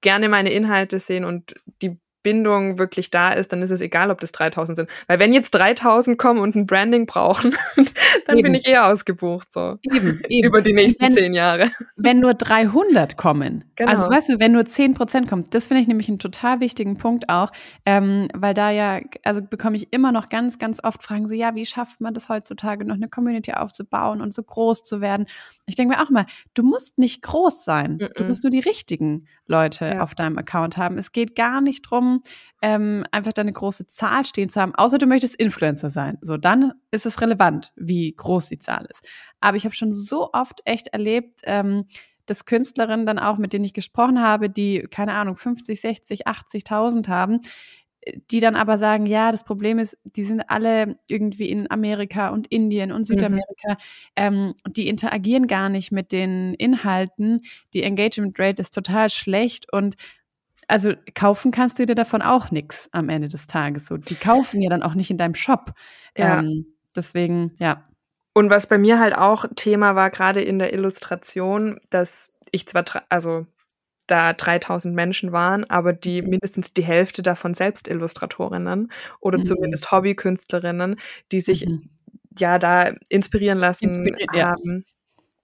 [0.01, 4.20] gerne meine Inhalte sehen und die Bindung wirklich da ist, dann ist es egal, ob
[4.20, 4.90] das 3000 sind.
[5.06, 7.56] Weil wenn jetzt 3000 kommen und ein Branding brauchen,
[8.26, 8.42] dann eben.
[8.42, 9.78] bin ich eher ausgebucht, so.
[9.80, 10.46] Eben, eben.
[10.46, 11.70] Über die nächsten wenn, zehn Jahre.
[11.96, 13.64] Wenn nur 300 kommen.
[13.76, 13.90] Genau.
[13.90, 16.98] Also, weißt du, wenn nur 10 Prozent kommen, das finde ich nämlich einen total wichtigen
[16.98, 17.50] Punkt auch,
[17.86, 21.54] ähm, weil da ja, also bekomme ich immer noch ganz, ganz oft Fragen so, ja,
[21.54, 25.26] wie schafft man das heutzutage noch eine Community aufzubauen und so groß zu werden?
[25.68, 27.96] Ich denke mir auch mal, du musst nicht groß sein.
[27.96, 28.14] Mm -mm.
[28.14, 30.02] Du musst nur die richtigen Leute ja.
[30.02, 30.98] auf deinem Account haben.
[30.98, 32.22] Es geht gar nicht drum,
[32.62, 36.18] ähm, einfach da eine große Zahl stehen zu haben, außer du möchtest Influencer sein.
[36.22, 39.04] So, dann ist es relevant, wie groß die Zahl ist.
[39.40, 41.85] Aber ich habe schon so oft echt erlebt, ähm,
[42.28, 47.09] dass Künstlerinnen dann auch, mit denen ich gesprochen habe, die, keine Ahnung, 50, 60, 80.000
[47.09, 47.40] haben,
[48.30, 52.46] die dann aber sagen, ja, das Problem ist, die sind alle irgendwie in Amerika und
[52.46, 53.04] Indien und.
[53.04, 53.76] Südamerika, mhm.
[54.16, 59.96] ähm, die interagieren gar nicht mit den Inhalten, die Engagement Rate ist total schlecht und
[60.68, 63.87] also kaufen kannst du dir davon auch nichts am Ende des Tages.
[63.87, 65.72] So, die kaufen ja dann auch nicht in deinem Shop.
[66.16, 66.40] Ja.
[66.40, 67.88] Ähm, deswegen, ja.
[68.34, 72.84] Und was bei mir halt auch Thema war, gerade in der Illustration, dass ich zwar,
[73.08, 73.46] also
[74.09, 76.31] da 3000 Menschen waren, aber die mhm.
[76.31, 78.90] mindestens die Hälfte davon selbst Illustratorinnen
[79.21, 79.44] oder mhm.
[79.44, 80.97] zumindest Hobbykünstlerinnen,
[81.31, 81.90] die sich mhm.
[82.37, 84.85] ja da inspirieren lassen Inspiriert, haben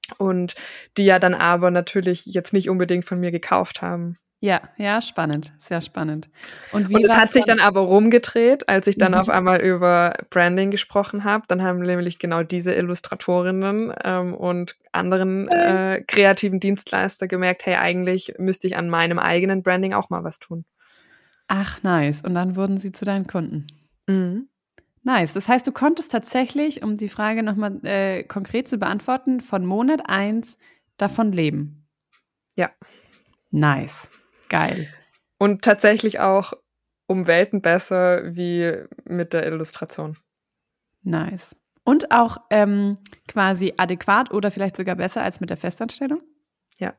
[0.09, 0.15] ja.
[0.19, 0.55] und
[0.97, 4.19] die ja dann aber natürlich jetzt nicht unbedingt von mir gekauft haben.
[4.45, 6.29] Ja, ja, spannend, sehr spannend.
[6.71, 9.19] Und, wie und es hat sich dann aber rumgedreht, als ich dann mhm.
[9.19, 11.45] auf einmal über Branding gesprochen habe.
[11.49, 18.35] Dann haben nämlich genau diese Illustratorinnen ähm, und anderen äh, kreativen Dienstleister gemerkt, hey, eigentlich
[18.37, 20.67] müsste ich an meinem eigenen Branding auch mal was tun.
[21.49, 22.21] Ach, nice.
[22.21, 23.67] Und dann wurden sie zu deinen Kunden.
[24.07, 24.49] Mhm.
[25.05, 25.33] Nice.
[25.33, 30.03] Das heißt, du konntest tatsächlich, um die Frage nochmal äh, konkret zu beantworten, von Monat
[30.05, 30.59] eins
[30.99, 31.87] davon leben.
[32.57, 32.69] Ja.
[33.51, 34.11] Nice.
[34.49, 34.93] Geil.
[35.39, 36.53] Und tatsächlich auch
[37.07, 38.73] um Welten besser wie
[39.05, 40.17] mit der Illustration.
[41.03, 41.55] Nice.
[41.85, 46.23] Und auch ähm, quasi adäquat oder vielleicht sogar besser als mit der Festanstellung?
[46.79, 46.95] Ja.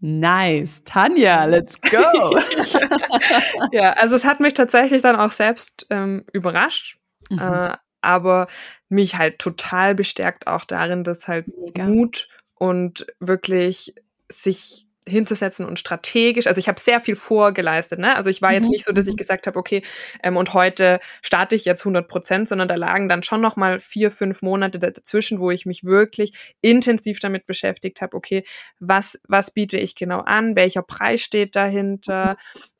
[0.00, 0.82] Nice.
[0.84, 2.38] Tanja, let's go.
[3.72, 7.38] ja, also es hat mich tatsächlich dann auch selbst ähm, überrascht, mhm.
[7.38, 8.46] äh, aber
[8.88, 11.84] mich halt total bestärkt auch darin, dass halt Mega.
[11.84, 13.94] Mut und wirklich
[14.30, 18.16] sich hinzusetzen und strategisch, also ich habe sehr viel vorgeleistet, ne?
[18.16, 18.70] Also ich war jetzt mhm.
[18.70, 19.18] nicht so, dass ich mhm.
[19.18, 19.82] gesagt habe, okay,
[20.22, 23.80] ähm, und heute starte ich jetzt 100 Prozent, sondern da lagen dann schon noch mal
[23.80, 28.44] vier, fünf Monate dazwischen, wo ich mich wirklich intensiv damit beschäftigt habe, okay,
[28.80, 32.36] was, was biete ich genau an, welcher Preis steht dahinter,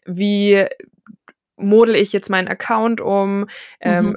[0.07, 0.19] mhm.
[0.19, 0.65] wie
[1.57, 3.47] model ich jetzt meinen Account um,
[3.81, 4.17] ähm,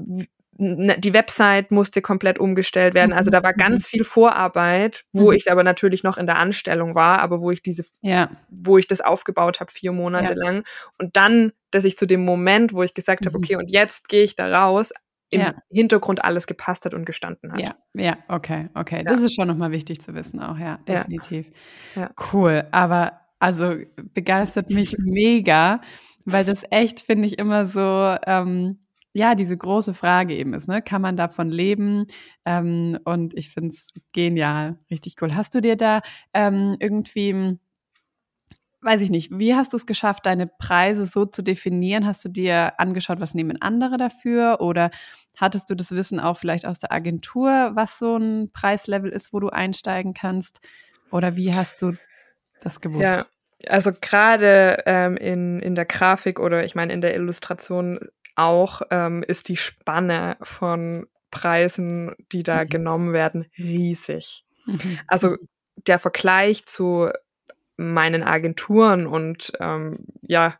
[0.00, 3.12] mhm die Website musste komplett umgestellt werden.
[3.12, 3.88] Also da war ganz mhm.
[3.88, 5.36] viel Vorarbeit, wo mhm.
[5.36, 8.30] ich aber natürlich noch in der Anstellung war, aber wo ich diese, ja.
[8.50, 10.44] wo ich das aufgebaut habe, vier Monate ja.
[10.44, 10.64] lang.
[10.98, 13.28] Und dann, dass ich zu dem Moment, wo ich gesagt mhm.
[13.28, 14.92] habe, okay, und jetzt gehe ich da raus,
[15.30, 15.54] im ja.
[15.70, 17.60] Hintergrund alles gepasst hat und gestanden hat.
[17.60, 19.02] Ja, ja, okay, okay.
[19.04, 21.50] Das ist schon nochmal wichtig zu wissen auch, ja, definitiv.
[22.32, 23.74] Cool, aber also
[24.12, 25.80] begeistert mich mega,
[26.24, 28.78] weil das echt, finde ich, immer so, ähm,
[29.14, 30.82] ja, diese große Frage eben ist, ne?
[30.82, 32.06] Kann man davon leben?
[32.44, 35.36] Ähm, und ich finde es genial, richtig cool.
[35.36, 36.02] Hast du dir da
[36.34, 37.56] ähm, irgendwie,
[38.82, 42.06] weiß ich nicht, wie hast du es geschafft, deine Preise so zu definieren?
[42.06, 44.60] Hast du dir angeschaut, was nehmen andere dafür?
[44.60, 44.90] Oder
[45.36, 49.38] hattest du das Wissen auch vielleicht aus der Agentur, was so ein Preislevel ist, wo
[49.38, 50.60] du einsteigen kannst?
[51.12, 51.92] Oder wie hast du
[52.60, 53.04] das gewusst?
[53.04, 53.26] Ja.
[53.68, 58.00] Also gerade ähm, in, in der Grafik oder ich meine in der Illustration
[58.36, 62.68] auch ähm, ist die Spanne von Preisen, die da mhm.
[62.68, 64.44] genommen werden, riesig.
[64.66, 64.98] Mhm.
[65.06, 65.36] Also
[65.86, 67.10] der Vergleich zu
[67.76, 70.56] meinen Agenturen und ähm, ja,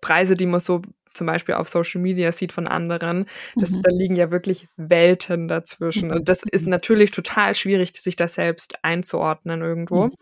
[0.00, 0.82] Preise, die man so
[1.12, 3.82] zum Beispiel auf Social Media sieht von anderen, das, mhm.
[3.82, 6.12] da liegen ja wirklich Welten dazwischen.
[6.12, 6.70] Und das ist mhm.
[6.70, 10.06] natürlich total schwierig, sich da selbst einzuordnen irgendwo.
[10.06, 10.14] Mhm.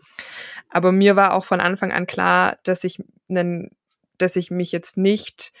[0.69, 2.99] Aber mir war auch von Anfang an klar, dass ich,
[4.17, 5.53] dass ich mich jetzt nicht.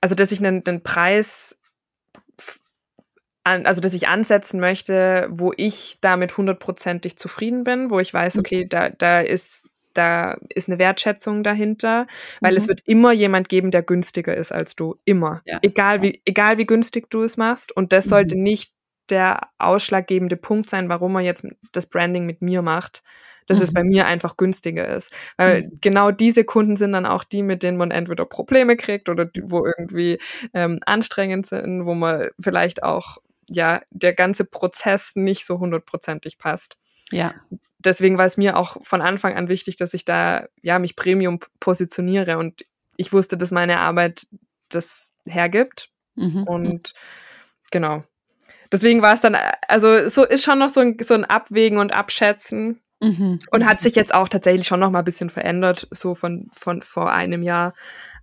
[0.00, 1.56] Also dass ich einen, einen Preis
[3.44, 8.38] an, also dass ich ansetzen möchte, wo ich damit hundertprozentig zufrieden bin, wo ich weiß,
[8.38, 12.06] okay, da, da ist da ist eine Wertschätzung dahinter,
[12.40, 12.58] weil mhm.
[12.58, 14.96] es wird immer jemand geben, der günstiger ist als du.
[15.04, 15.40] Immer.
[15.46, 15.60] Ja.
[15.62, 17.74] Egal wie, egal wie günstig du es machst.
[17.76, 18.10] Und das mhm.
[18.10, 18.72] sollte nicht
[19.10, 23.02] der ausschlaggebende Punkt sein, warum man jetzt das Branding mit mir macht,
[23.46, 23.64] dass mhm.
[23.64, 25.12] es bei mir einfach günstiger ist.
[25.36, 25.78] Weil mhm.
[25.80, 29.42] genau diese Kunden sind dann auch die, mit denen man entweder Probleme kriegt oder die,
[29.44, 30.18] wo irgendwie
[30.52, 36.76] ähm, anstrengend sind, wo man vielleicht auch ja der ganze Prozess nicht so hundertprozentig passt.
[37.10, 37.34] Ja.
[37.78, 41.40] Deswegen war es mir auch von Anfang an wichtig, dass ich da ja mich Premium
[41.60, 42.64] positioniere und
[42.96, 44.26] ich wusste, dass meine Arbeit
[44.70, 46.44] das hergibt mhm.
[46.44, 46.94] und
[47.70, 48.04] genau.
[48.72, 49.36] Deswegen war es dann,
[49.68, 53.38] also so ist schon noch so ein, so ein Abwägen und Abschätzen, Mhm.
[53.50, 56.82] Und hat sich jetzt auch tatsächlich schon noch mal ein bisschen verändert, so von, von
[56.82, 57.74] vor einem Jahr.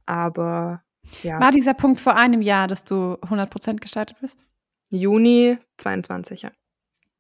[0.06, 0.82] Aber
[1.24, 1.40] ja.
[1.40, 4.46] War dieser Punkt vor einem Jahr, dass du 100% gestartet bist?
[4.92, 6.52] Juni 22, ja.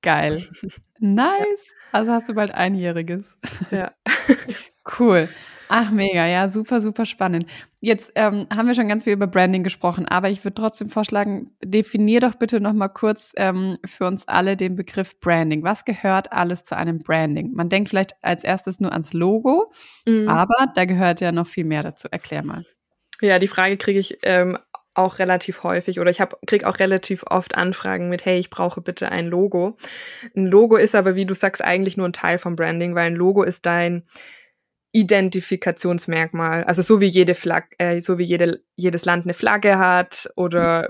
[0.01, 0.43] Geil.
[0.99, 1.67] Nice.
[1.67, 1.75] Ja.
[1.93, 3.37] Also hast du bald einjähriges.
[3.71, 3.91] Ja.
[4.99, 5.27] cool.
[5.73, 7.45] Ach, mega, ja, super, super spannend.
[7.79, 11.51] Jetzt ähm, haben wir schon ganz viel über Branding gesprochen, aber ich würde trotzdem vorschlagen,
[11.63, 15.63] definier doch bitte nochmal kurz ähm, für uns alle den Begriff Branding.
[15.63, 17.53] Was gehört alles zu einem Branding?
[17.53, 19.71] Man denkt vielleicht als erstes nur ans Logo,
[20.05, 20.27] mhm.
[20.27, 22.09] aber da gehört ja noch viel mehr dazu.
[22.11, 22.65] Erklär mal.
[23.21, 24.57] Ja, die Frage kriege ich ähm,
[24.93, 28.81] auch relativ häufig oder ich habe krieg auch relativ oft Anfragen mit hey ich brauche
[28.81, 29.77] bitte ein Logo
[30.35, 33.15] ein Logo ist aber wie du sagst eigentlich nur ein Teil vom Branding weil ein
[33.15, 34.03] Logo ist dein
[34.93, 36.63] Identifikationsmerkmal.
[36.65, 40.89] Also so wie jede Flagge, äh, so wie jede, jedes Land eine Flagge hat oder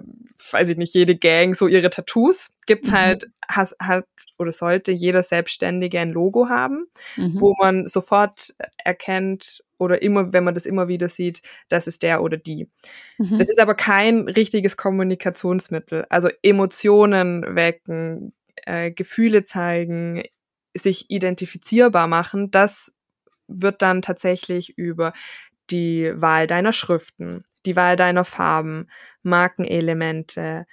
[0.52, 2.96] weiß ich nicht, jede Gang so ihre Tattoos, gibt's mhm.
[2.96, 4.06] halt, has, hat
[4.40, 7.40] oder sollte jeder Selbstständige ein Logo haben, mhm.
[7.40, 12.24] wo man sofort erkennt oder immer, wenn man das immer wieder sieht, das ist der
[12.24, 12.70] oder die.
[13.20, 13.38] Mhm.
[13.38, 16.06] Das ist aber kein richtiges Kommunikationsmittel.
[16.10, 18.34] Also Emotionen wecken,
[18.66, 20.24] äh, Gefühle zeigen,
[20.76, 22.94] sich identifizierbar machen, das
[23.54, 25.14] wird dann tatsächlich über
[25.70, 28.90] die Wahl deiner Schriften, die Wahl deiner Farben,
[29.24, 30.66] Markenelemente,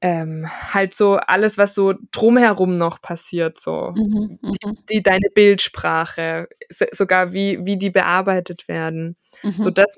[0.00, 4.78] ähm, halt so alles, was so drumherum noch passiert, so mhm, die, mhm.
[4.90, 9.54] die, deine Bildsprache, sogar wie wie die bearbeitet werden, mhm.
[9.60, 9.96] so das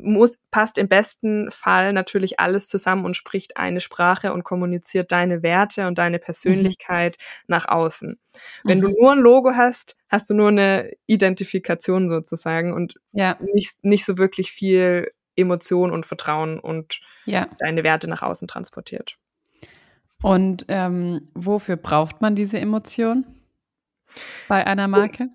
[0.00, 5.42] muss passt im besten Fall natürlich alles zusammen und spricht eine Sprache und kommuniziert deine
[5.42, 6.22] Werte und deine mhm.
[6.22, 8.18] Persönlichkeit nach außen.
[8.64, 8.94] Wenn du mhm.
[8.98, 13.36] nur ein Logo hast, hast du nur eine Identifikation sozusagen und ja.
[13.40, 17.48] nicht nicht so wirklich viel Emotion und Vertrauen und ja.
[17.58, 19.16] deine Werte nach außen transportiert.
[20.22, 23.24] Und ähm, wofür braucht man diese Emotion
[24.48, 25.28] bei einer Marke?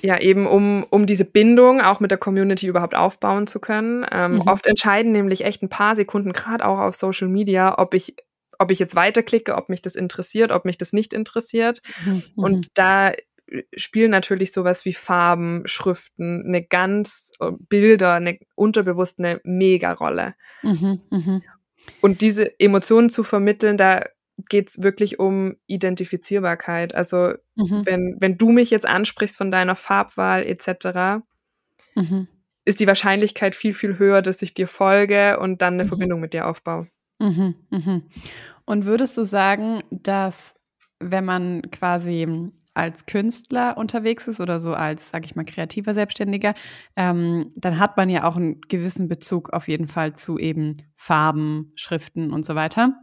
[0.00, 4.06] Ja, eben um, um diese Bindung auch mit der Community überhaupt aufbauen zu können.
[4.10, 4.40] Ähm, mhm.
[4.42, 8.16] Oft entscheiden nämlich echt ein paar Sekunden, gerade auch auf Social Media, ob ich,
[8.58, 11.82] ob ich jetzt weiterklicke, ob mich das interessiert, ob mich das nicht interessiert.
[12.04, 12.22] Mhm.
[12.36, 13.12] Und da
[13.76, 20.34] spielen natürlich sowas wie Farben, Schriften, eine ganz äh, Bilder, eine unterbewusst eine Mega-Rolle.
[20.62, 21.40] Mhm, mh.
[22.00, 24.04] Und diese Emotionen zu vermitteln, da
[24.48, 26.94] geht es wirklich um Identifizierbarkeit.
[26.94, 27.82] Also mhm.
[27.84, 31.24] wenn, wenn du mich jetzt ansprichst von deiner Farbwahl etc.,
[31.94, 32.28] mhm.
[32.64, 35.88] ist die Wahrscheinlichkeit viel, viel höher, dass ich dir folge und dann eine mhm.
[35.88, 36.88] Verbindung mit dir aufbaue.
[37.18, 38.02] Mhm, mhm.
[38.64, 40.54] Und würdest du sagen, dass
[40.98, 46.54] wenn man quasi als Künstler unterwegs ist oder so als, sage ich mal, kreativer Selbstständiger,
[46.96, 51.72] ähm, dann hat man ja auch einen gewissen Bezug auf jeden Fall zu eben Farben,
[51.76, 52.94] Schriften und so weiter.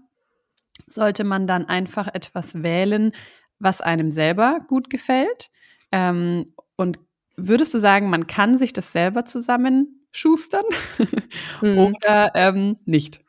[0.87, 3.11] Sollte man dann einfach etwas wählen,
[3.59, 5.51] was einem selber gut gefällt?
[5.91, 6.99] Ähm, und
[7.35, 10.65] würdest du sagen, man kann sich das selber zusammenschustern
[11.61, 11.77] mhm.
[11.77, 13.21] oder ähm, nicht?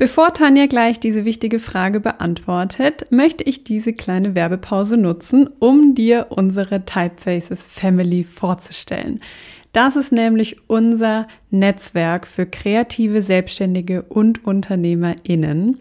[0.00, 6.28] Bevor Tanja gleich diese wichtige Frage beantwortet, möchte ich diese kleine Werbepause nutzen, um dir
[6.30, 9.20] unsere Typefaces Family vorzustellen.
[9.74, 15.80] Das ist nämlich unser Netzwerk für kreative Selbstständige und Unternehmerinnen.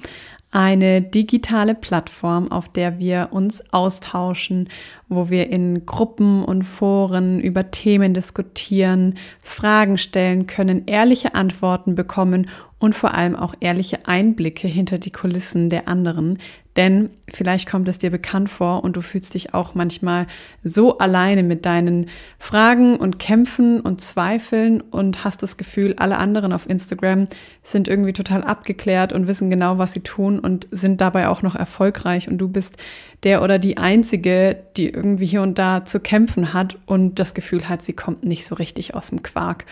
[0.52, 4.68] Eine digitale Plattform, auf der wir uns austauschen,
[5.08, 12.50] wo wir in Gruppen und Foren über Themen diskutieren, Fragen stellen können, ehrliche Antworten bekommen
[12.80, 16.40] und vor allem auch ehrliche Einblicke hinter die Kulissen der anderen.
[16.76, 20.28] Denn vielleicht kommt es dir bekannt vor und du fühlst dich auch manchmal
[20.64, 26.54] so alleine mit deinen Fragen und Kämpfen und Zweifeln und hast das Gefühl, alle anderen
[26.54, 27.28] auf Instagram
[27.64, 31.56] sind irgendwie total abgeklärt und wissen genau, was sie tun und sind dabei auch noch
[31.56, 32.78] erfolgreich und du bist
[33.24, 37.68] der oder die Einzige, die irgendwie hier und da zu kämpfen hat und das Gefühl
[37.68, 39.66] hat, sie kommt nicht so richtig aus dem Quark.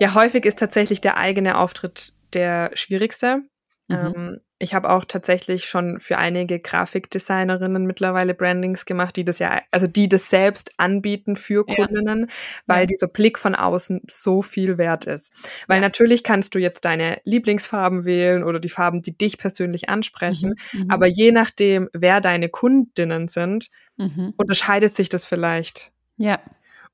[0.00, 3.42] Ja, häufig ist tatsächlich der eigene Auftritt der schwierigste.
[3.88, 3.96] Mhm.
[3.96, 9.62] Ähm, ich habe auch tatsächlich schon für einige Grafikdesignerinnen mittlerweile Brandings gemacht, die das ja,
[9.70, 12.26] also die das selbst anbieten für Kundinnen, ja.
[12.66, 12.86] weil ja.
[12.86, 15.32] dieser Blick von außen so viel wert ist.
[15.68, 15.82] Weil ja.
[15.82, 20.84] natürlich kannst du jetzt deine Lieblingsfarben wählen oder die Farben, die dich persönlich ansprechen, mhm.
[20.84, 20.90] mhm.
[20.90, 24.34] aber je nachdem, wer deine Kundinnen sind, mhm.
[24.36, 25.92] unterscheidet sich das vielleicht.
[26.16, 26.40] Ja.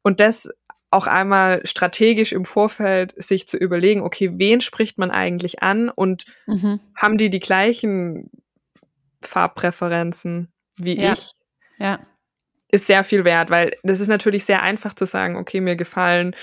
[0.03, 0.50] Und das
[0.94, 6.24] auch einmal strategisch im Vorfeld sich zu überlegen, okay, wen spricht man eigentlich an und
[6.46, 6.80] mhm.
[6.96, 8.30] haben die die gleichen
[9.22, 11.12] Farbpräferenzen wie ja.
[11.12, 11.33] ich?
[11.78, 12.00] Ja.
[12.68, 16.35] Ist sehr viel wert, weil das ist natürlich sehr einfach zu sagen, okay, mir gefallen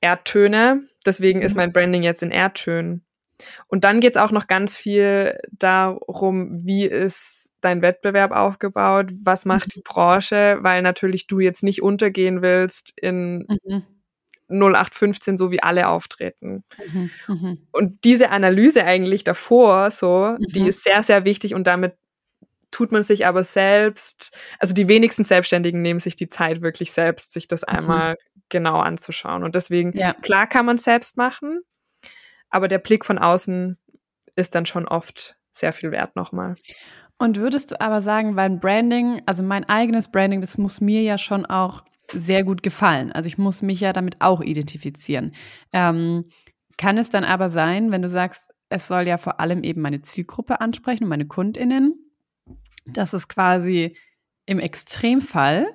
[0.00, 1.46] Erdtöne, deswegen mhm.
[1.46, 3.04] ist mein Branding jetzt in Erdtönen.
[3.68, 9.10] Und dann geht's auch noch ganz viel darum, wie ist dein Wettbewerb aufgebaut?
[9.22, 9.70] Was macht mhm.
[9.76, 10.58] die Branche?
[10.60, 13.82] Weil natürlich du jetzt nicht untergehen willst in mhm.
[14.50, 16.64] 0815, so wie alle auftreten.
[16.92, 17.10] Mhm.
[17.28, 17.58] Mhm.
[17.72, 20.66] Und diese Analyse eigentlich davor, so, die mhm.
[20.66, 21.94] ist sehr, sehr wichtig und damit
[22.70, 27.32] tut man sich aber selbst, also die wenigsten Selbstständigen nehmen sich die Zeit wirklich selbst,
[27.32, 27.68] sich das mhm.
[27.68, 28.16] einmal
[28.48, 29.44] genau anzuschauen.
[29.44, 30.12] Und deswegen, ja.
[30.12, 31.62] klar kann man es selbst machen,
[32.48, 33.78] aber der Blick von außen
[34.36, 36.56] ist dann schon oft sehr viel wert nochmal.
[37.20, 41.18] Und würdest du aber sagen, weil Branding, also mein eigenes Branding, das muss mir ja
[41.18, 43.12] schon auch sehr gut gefallen.
[43.12, 45.34] Also ich muss mich ja damit auch identifizieren.
[45.70, 46.24] Ähm,
[46.78, 50.00] kann es dann aber sein, wenn du sagst, es soll ja vor allem eben meine
[50.00, 51.94] Zielgruppe ansprechen und meine KundInnen,
[52.86, 53.98] dass es quasi
[54.46, 55.66] im Extremfall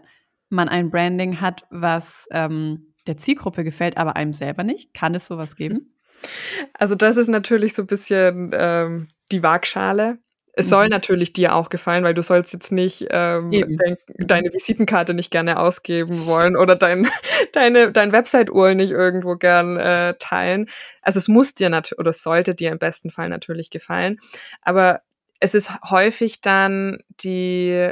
[0.49, 4.95] man ein Branding hat, was ähm, der Zielgruppe gefällt, aber einem selber nicht?
[4.95, 5.91] Kann es sowas geben?
[6.73, 10.17] Also das ist natürlich so ein bisschen ähm, die Waagschale.
[10.57, 10.91] Es soll mhm.
[10.91, 15.59] natürlich dir auch gefallen, weil du sollst jetzt nicht ähm, dein, deine Visitenkarte nicht gerne
[15.59, 17.07] ausgeben wollen oder dein,
[17.51, 20.69] deine, dein Website-URL nicht irgendwo gern äh, teilen.
[21.01, 24.17] Also es muss dir natürlich, oder es sollte dir im besten Fall natürlich gefallen.
[24.61, 25.01] Aber
[25.41, 27.91] es ist häufig dann die,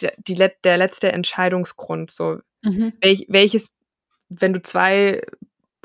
[0.00, 2.10] die, die der letzte Entscheidungsgrund.
[2.10, 2.94] So, mhm.
[3.00, 3.70] welch, welches,
[4.28, 5.22] wenn du zwei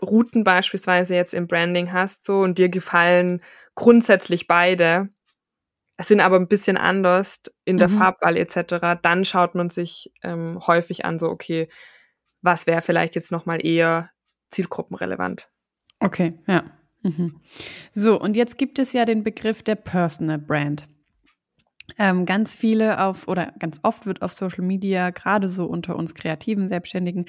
[0.02, 3.42] Routen beispielsweise jetzt im Branding hast, so und dir gefallen
[3.76, 5.10] grundsätzlich beide,
[6.00, 7.98] sind aber ein bisschen anders in der mhm.
[7.98, 11.70] Farbwahl etc., dann schaut man sich ähm, häufig an, so, okay,
[12.42, 14.10] was wäre vielleicht jetzt nochmal eher
[14.52, 15.50] zielgruppenrelevant.
[16.00, 16.66] Okay, ja.
[17.02, 17.40] Mhm.
[17.92, 20.88] So, und jetzt gibt es ja den Begriff der Personal Brand.
[21.98, 26.16] Ähm, ganz viele auf oder ganz oft wird auf Social Media, gerade so unter uns
[26.16, 27.26] kreativen Selbstständigen,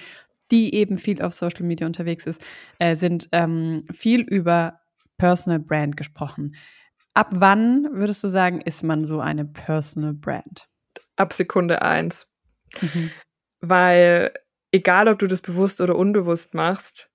[0.50, 2.42] die eben viel auf Social Media unterwegs ist,
[2.79, 4.81] äh, sind ähm, viel über
[5.18, 6.57] Personal Brand gesprochen.
[7.16, 10.68] Ab wann würdest du sagen, ist man so eine Personal Brand?
[11.16, 12.29] Ab Sekunde eins.
[12.83, 13.11] Mhm.
[13.61, 14.35] Weil
[14.70, 17.09] egal, ob du das bewusst oder unbewusst machst,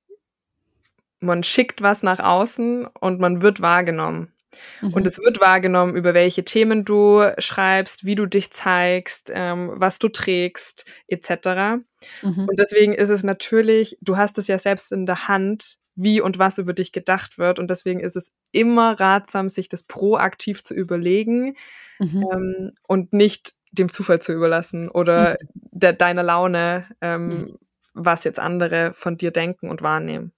[1.20, 4.34] man schickt was nach außen und man wird wahrgenommen.
[4.82, 4.94] Mhm.
[4.94, 10.00] Und es wird wahrgenommen, über welche Themen du schreibst, wie du dich zeigst, ähm, was
[10.00, 11.84] du trägst, etc.
[12.24, 12.48] Mhm.
[12.50, 16.40] Und deswegen ist es natürlich, du hast es ja selbst in der Hand, wie und
[16.40, 17.60] was über dich gedacht wird.
[17.60, 21.56] Und deswegen ist es immer ratsam, sich das proaktiv zu überlegen
[22.00, 22.28] mhm.
[22.32, 25.48] ähm, und nicht dem Zufall zu überlassen oder mhm.
[25.72, 27.58] der, deiner Laune, ähm, mhm.
[27.94, 30.34] was jetzt andere von dir denken und wahrnehmen.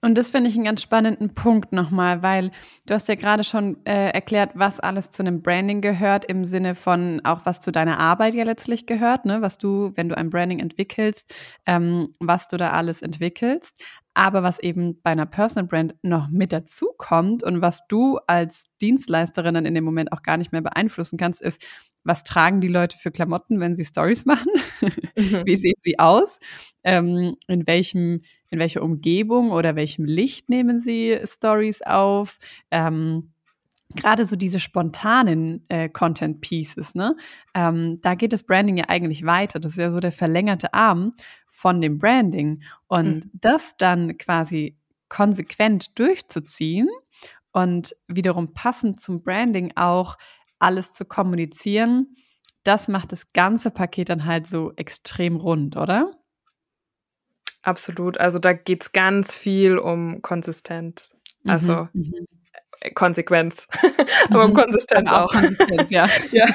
[0.00, 2.50] Und das finde ich einen ganz spannenden Punkt nochmal, weil
[2.86, 6.74] du hast ja gerade schon äh, erklärt, was alles zu einem Branding gehört, im Sinne
[6.74, 9.40] von auch was zu deiner Arbeit ja letztlich gehört, ne?
[9.40, 13.82] was du, wenn du ein Branding entwickelst, ähm, was du da alles entwickelst.
[14.14, 18.66] Aber was eben bei einer Personal Brand noch mit dazu kommt und was du als
[18.80, 21.60] Dienstleisterin dann in dem Moment auch gar nicht mehr beeinflussen kannst, ist,
[22.04, 24.50] was tragen die Leute für Klamotten, wenn sie Stories machen?
[25.16, 25.42] Mhm.
[25.44, 26.38] Wie sehen sie aus?
[26.84, 32.38] Ähm, in welchem, in welcher Umgebung oder welchem Licht nehmen sie Stories auf?
[32.70, 33.33] Ähm,
[33.94, 37.16] Gerade so diese spontanen äh, Content Pieces, ne?
[37.54, 39.60] Ähm, da geht das Branding ja eigentlich weiter.
[39.60, 41.12] Das ist ja so der verlängerte Arm
[41.48, 42.62] von dem Branding.
[42.86, 43.30] Und mhm.
[43.34, 44.76] das dann quasi
[45.08, 46.88] konsequent durchzuziehen
[47.52, 50.16] und wiederum passend zum Branding auch
[50.58, 52.16] alles zu kommunizieren,
[52.64, 56.12] das macht das ganze Paket dann halt so extrem rund, oder?
[57.62, 58.18] Absolut.
[58.18, 61.14] Also da geht es ganz viel um Konsistenz.
[61.46, 62.26] Also mhm.
[62.94, 63.68] Konsequenz.
[64.30, 64.54] Aber um mhm.
[64.54, 65.26] Konsistenz auch.
[65.26, 65.32] auch.
[65.32, 66.08] Konsistenz, ja.
[66.32, 66.46] ja.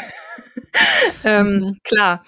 [1.23, 1.77] ähm, mhm.
[1.83, 2.23] Klar.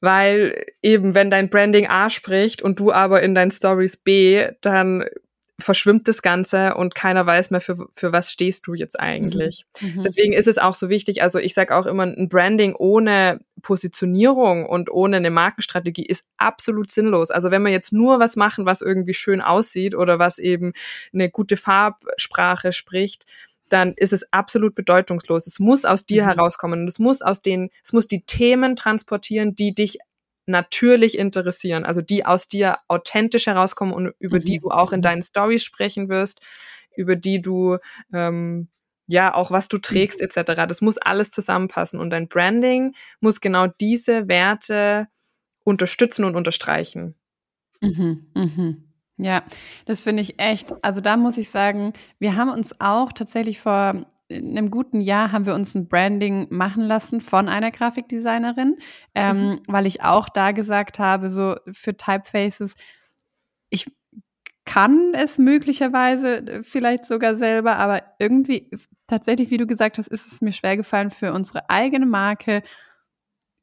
[0.00, 5.04] Weil eben, wenn dein Branding A spricht und du aber in deinen Stories B, dann
[5.62, 9.64] verschwimmt das Ganze und keiner weiß mehr, für, für was stehst du jetzt eigentlich.
[9.80, 9.96] Mhm.
[9.96, 10.02] mhm.
[10.02, 14.66] Deswegen ist es auch so wichtig, also ich sage auch immer, ein Branding ohne Positionierung
[14.66, 17.30] und ohne eine Markenstrategie ist absolut sinnlos.
[17.30, 20.72] Also wenn wir jetzt nur was machen, was irgendwie schön aussieht oder was eben
[21.12, 23.24] eine gute Farbsprache spricht,
[23.68, 25.46] dann ist es absolut bedeutungslos.
[25.46, 26.26] Es muss aus dir mhm.
[26.28, 29.98] herauskommen und es muss aus den, es muss die Themen transportieren, die dich
[30.46, 34.44] natürlich interessieren, also die aus dir authentisch herauskommen und über mhm.
[34.44, 35.02] die du auch in mhm.
[35.02, 36.40] deinen Stories sprechen wirst,
[36.96, 37.78] über die du
[38.12, 38.68] ähm,
[39.06, 40.26] ja auch was du trägst mhm.
[40.26, 40.66] etc.
[40.68, 45.08] Das muss alles zusammenpassen und dein Branding muss genau diese Werte
[45.64, 47.14] unterstützen und unterstreichen.
[47.80, 48.84] Mhm, mhm.
[49.18, 49.44] Ja,
[49.84, 50.72] das finde ich echt.
[50.82, 55.46] Also da muss ich sagen, wir haben uns auch tatsächlich vor einem guten Jahr haben
[55.46, 58.76] wir uns ein Branding machen lassen von einer Grafikdesignerin,
[59.14, 59.60] ähm, mhm.
[59.66, 62.74] weil ich auch da gesagt habe, so für Typefaces,
[63.70, 63.86] ich
[64.64, 68.70] kann es möglicherweise äh, vielleicht sogar selber, aber irgendwie
[69.06, 72.62] tatsächlich, wie du gesagt hast, ist es mir schwer gefallen, für unsere eigene Marke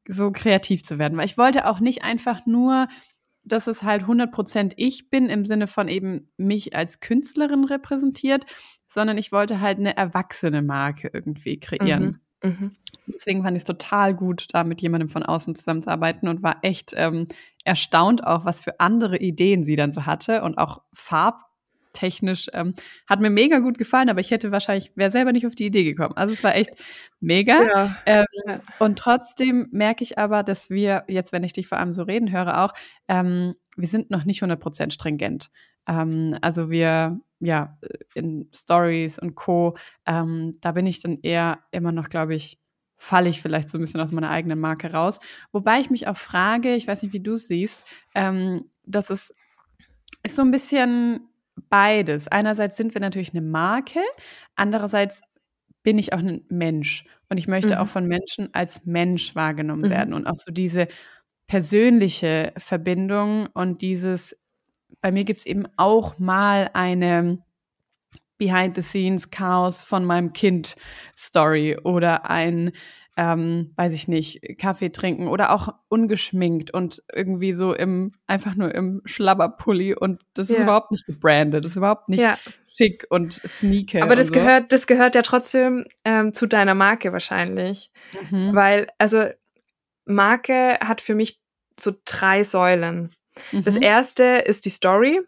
[0.07, 2.87] so kreativ zu werden, weil ich wollte auch nicht einfach nur
[3.43, 8.45] dass es halt 100% ich bin im Sinne von eben mich als Künstlerin repräsentiert,
[8.89, 12.03] sondern ich wollte halt eine erwachsene Marke irgendwie kreieren.
[12.03, 12.19] Mhm.
[12.41, 12.75] Mhm.
[13.07, 16.93] Deswegen fand ich es total gut, da mit jemandem von außen zusammenzuarbeiten und war echt
[16.95, 17.27] ähm,
[17.63, 22.75] erstaunt auch, was für andere Ideen sie dann so hatte und auch farbtechnisch ähm,
[23.07, 25.83] hat mir mega gut gefallen, aber ich hätte wahrscheinlich, wäre selber nicht auf die Idee
[25.83, 26.15] gekommen.
[26.15, 26.71] Also es war echt
[27.19, 27.63] mega.
[27.63, 27.97] Ja.
[28.05, 28.25] Ähm,
[28.79, 32.31] und trotzdem merke ich aber, dass wir, jetzt wenn ich dich vor allem so reden
[32.31, 32.73] höre, auch,
[33.07, 35.51] ähm, wir sind noch nicht 100% stringent.
[35.87, 37.77] Ähm, also wir, ja,
[38.13, 42.59] in Stories und Co., ähm, da bin ich dann eher immer noch, glaube ich,
[42.97, 45.19] falle ich vielleicht so ein bisschen aus meiner eigenen Marke raus.
[45.51, 47.83] Wobei ich mich auch frage, ich weiß nicht, wie du es siehst,
[48.13, 49.33] ähm, dass es
[50.23, 51.29] ist so ein bisschen
[51.69, 52.27] beides.
[52.27, 54.01] Einerseits sind wir natürlich eine Marke,
[54.55, 55.21] andererseits
[55.81, 57.81] bin ich auch ein Mensch und ich möchte mhm.
[57.81, 59.89] auch von Menschen als Mensch wahrgenommen mhm.
[59.89, 60.87] werden und auch so diese
[61.47, 64.37] persönliche Verbindung und dieses
[65.01, 67.39] bei mir gibt es eben auch mal eine
[68.37, 70.75] Behind-the-Scenes-Chaos von meinem Kind
[71.15, 72.71] Story oder ein,
[73.17, 78.73] ähm, weiß ich nicht, Kaffee trinken oder auch ungeschminkt und irgendwie so im, einfach nur
[78.73, 80.55] im Schlabberpulli und das ja.
[80.55, 82.37] ist überhaupt nicht gebrandet, das ist überhaupt nicht ja.
[82.73, 84.01] schick und sneaky.
[84.01, 84.33] Aber das so.
[84.33, 87.91] gehört, das gehört ja trotzdem ähm, zu deiner Marke wahrscheinlich.
[88.31, 88.55] Mhm.
[88.55, 89.25] Weil, also
[90.05, 91.41] Marke hat für mich
[91.77, 93.09] so drei Säulen.
[93.51, 93.63] Mhm.
[93.63, 95.21] Das erste ist die Story.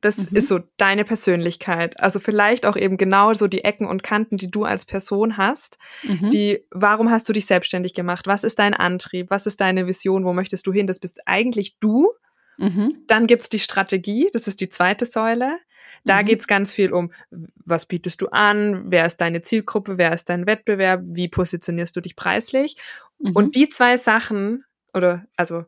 [0.00, 0.36] Das mhm.
[0.36, 2.02] ist so deine Persönlichkeit.
[2.02, 5.78] Also vielleicht auch eben genau so die Ecken und Kanten, die du als Person hast.
[6.02, 6.30] Mhm.
[6.30, 8.26] Die, warum hast du dich selbstständig gemacht?
[8.26, 9.30] Was ist dein Antrieb?
[9.30, 10.24] Was ist deine Vision?
[10.24, 10.86] Wo möchtest du hin?
[10.86, 12.12] Das bist eigentlich du.
[12.60, 13.04] Mhm.
[13.06, 15.58] Dann gibt's die Strategie, das ist die zweite Säule.
[16.04, 16.26] Da mhm.
[16.26, 20.46] geht's ganz viel um, was bietest du an, wer ist deine Zielgruppe, wer ist dein
[20.46, 22.76] Wettbewerb, wie positionierst du dich preislich.
[23.18, 23.32] Mhm.
[23.32, 25.64] Und die zwei Sachen, oder also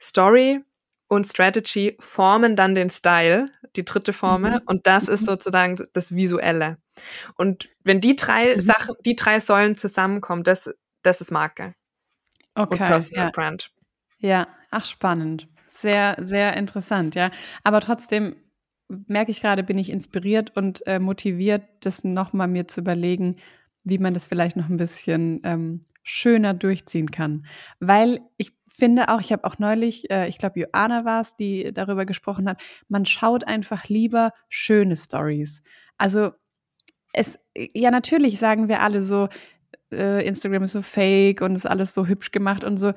[0.00, 0.60] Story
[1.08, 4.62] und Strategy formen dann den Style, die dritte Formel, mhm.
[4.66, 5.26] und das ist mhm.
[5.26, 6.78] sozusagen das Visuelle.
[7.34, 8.60] Und wenn die drei mhm.
[8.60, 10.70] Sachen, die drei Säulen zusammenkommen, das,
[11.02, 11.74] das ist Marke.
[12.54, 12.74] Okay.
[12.74, 13.30] Und Personal ja.
[13.30, 13.70] Brand.
[14.18, 15.48] Ja, ach spannend.
[15.68, 17.30] Sehr, sehr interessant, ja.
[17.62, 18.36] Aber trotzdem
[18.88, 23.36] merke ich gerade, bin ich inspiriert und äh, motiviert, das nochmal mir zu überlegen,
[23.84, 27.46] wie man das vielleicht noch ein bisschen ähm, schöner durchziehen kann.
[27.80, 31.72] Weil ich finde auch, ich habe auch neulich, äh, ich glaube, Joanna war es, die
[31.72, 35.62] darüber gesprochen hat, man schaut einfach lieber schöne Stories.
[35.98, 36.30] Also
[37.12, 39.28] es, ja, natürlich sagen wir alle so,
[39.92, 42.92] äh, Instagram ist so fake und ist alles so hübsch gemacht und so.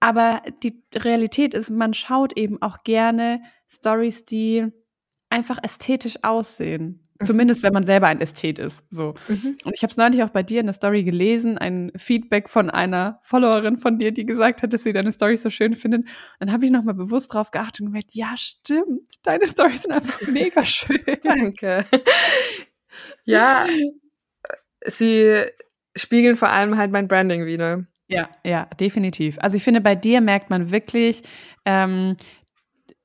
[0.00, 4.66] Aber die Realität ist, man schaut eben auch gerne Stories, die
[5.30, 7.03] einfach ästhetisch aussehen.
[7.22, 8.82] Zumindest, wenn man selber ein Ästhet ist.
[8.90, 9.14] So.
[9.28, 9.56] Mhm.
[9.64, 12.70] Und ich habe es neulich auch bei dir in der Story gelesen, ein Feedback von
[12.70, 16.06] einer Followerin von dir, die gesagt hat, dass sie deine Story so schön findet.
[16.40, 20.20] Dann habe ich nochmal bewusst drauf geachtet und gemerkt, ja, stimmt, deine Storys sind einfach
[20.26, 21.04] mega schön.
[21.22, 21.84] Danke.
[23.24, 23.64] Ja,
[24.84, 25.44] sie
[25.96, 27.86] spiegeln vor allem halt mein Branding wieder.
[28.08, 29.38] Ja, ja, definitiv.
[29.40, 31.22] Also ich finde, bei dir merkt man wirklich,
[31.64, 32.16] ähm,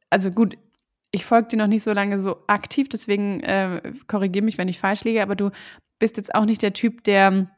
[0.10, 0.58] also gut,
[1.12, 4.80] ich folge dir noch nicht so lange so aktiv, deswegen äh, korrigiere mich, wenn ich
[4.80, 5.50] falsch liege, aber du
[5.98, 7.50] bist jetzt auch nicht der Typ, der,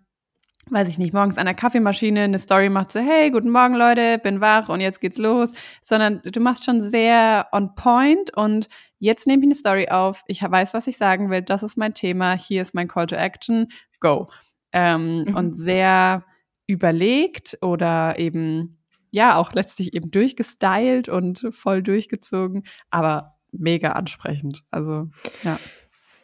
[0.70, 4.20] weiß ich nicht, morgens an der Kaffeemaschine eine Story macht, so, hey, guten Morgen, Leute,
[4.20, 8.68] bin wach und jetzt geht's los, sondern du machst schon sehr on point und
[9.00, 11.94] jetzt nehme ich eine Story auf, ich weiß, was ich sagen will, das ist mein
[11.94, 13.68] Thema, hier ist mein Call to Action,
[14.00, 14.30] go.
[14.74, 15.36] Ähm, mhm.
[15.36, 16.24] Und sehr
[16.68, 18.78] überlegt oder eben
[19.12, 24.64] ja auch letztlich eben durchgestylt und voll durchgezogen, aber mega ansprechend.
[24.72, 25.10] Also,
[25.44, 25.60] ja.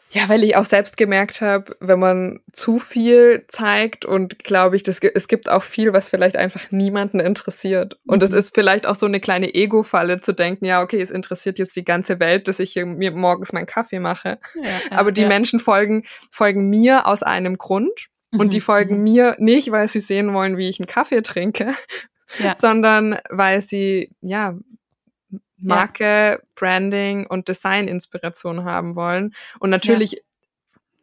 [0.09, 4.84] Ja, weil ich auch selbst gemerkt habe, wenn man zu viel zeigt und glaube ich,
[4.84, 7.99] das, es gibt auch viel, was vielleicht einfach niemanden interessiert.
[8.07, 8.38] Und es mhm.
[8.38, 11.84] ist vielleicht auch so eine kleine Ego-Falle zu denken, ja, okay, es interessiert jetzt die
[11.84, 14.39] ganze Welt, dass ich hier mir morgens meinen Kaffee mache.
[14.55, 15.28] Ja, Aber die ja.
[15.28, 18.07] Menschen folgen, folgen mir aus einem Grund.
[18.38, 19.03] Und die mhm, folgen mhm.
[19.03, 21.73] mir nicht, weil sie sehen wollen, wie ich einen Kaffee trinke,
[22.39, 22.55] ja.
[22.55, 24.55] sondern weil sie, ja,
[25.58, 26.38] Marke, ja.
[26.55, 29.34] Branding und Design-Inspiration haben wollen.
[29.60, 30.20] Und natürlich ja.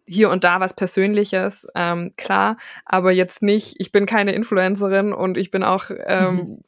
[0.07, 5.37] hier und da was Persönliches, ähm, klar, aber jetzt nicht, ich bin keine Influencerin und
[5.37, 6.65] ich bin auch, ähm, mhm.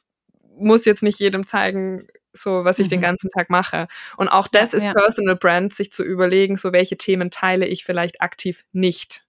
[0.57, 2.91] muss jetzt nicht jedem zeigen, so was ich mhm.
[2.91, 3.87] den ganzen Tag mache.
[4.17, 7.83] Und auch das ja, ist Personal Brand, sich zu überlegen, so welche Themen teile ich
[7.83, 9.23] vielleicht aktiv nicht.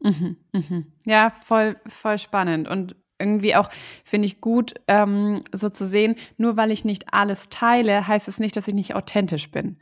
[0.00, 0.92] Mhm, mhm.
[1.04, 2.68] Ja, voll, voll spannend.
[2.68, 3.70] Und irgendwie auch,
[4.04, 8.40] finde ich gut, ähm, so zu sehen, nur weil ich nicht alles teile, heißt es
[8.40, 9.78] nicht, dass ich nicht authentisch bin.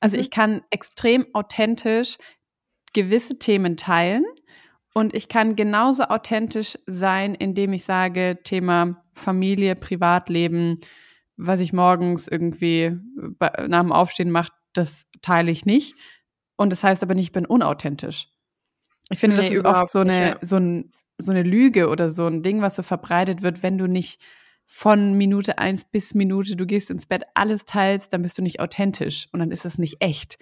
[0.00, 0.20] Also mhm.
[0.20, 2.18] ich kann extrem authentisch
[2.94, 4.24] gewisse Themen teilen
[4.94, 10.80] und ich kann genauso authentisch sein, indem ich sage, Thema Familie, Privatleben,
[11.36, 12.96] was ich morgens irgendwie
[13.40, 15.94] nach dem Aufstehen mache, das teile ich nicht.
[16.56, 18.28] Und das heißt aber nicht, ich bin unauthentisch.
[19.10, 20.38] Ich finde, nee, das ist oft so, eine, nicht, ja.
[20.42, 23.86] so ein so eine Lüge oder so ein Ding, was so verbreitet wird, wenn du
[23.86, 24.20] nicht
[24.66, 28.60] von Minute eins bis Minute, du gehst ins Bett, alles teilst, dann bist du nicht
[28.60, 30.38] authentisch und dann ist es nicht echt.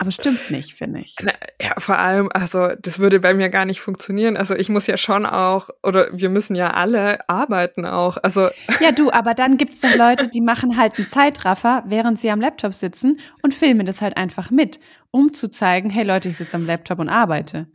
[0.00, 1.16] Aber stimmt nicht, finde ich.
[1.60, 4.36] Ja, vor allem, also das würde bei mir gar nicht funktionieren.
[4.36, 8.16] Also ich muss ja schon auch, oder wir müssen ja alle arbeiten auch.
[8.22, 8.48] Also
[8.80, 12.30] ja, du, aber dann gibt es doch Leute, die machen halt einen Zeitraffer, während sie
[12.30, 14.78] am Laptop sitzen und filmen das halt einfach mit,
[15.10, 17.66] um zu zeigen, hey Leute, ich sitze am Laptop und arbeite.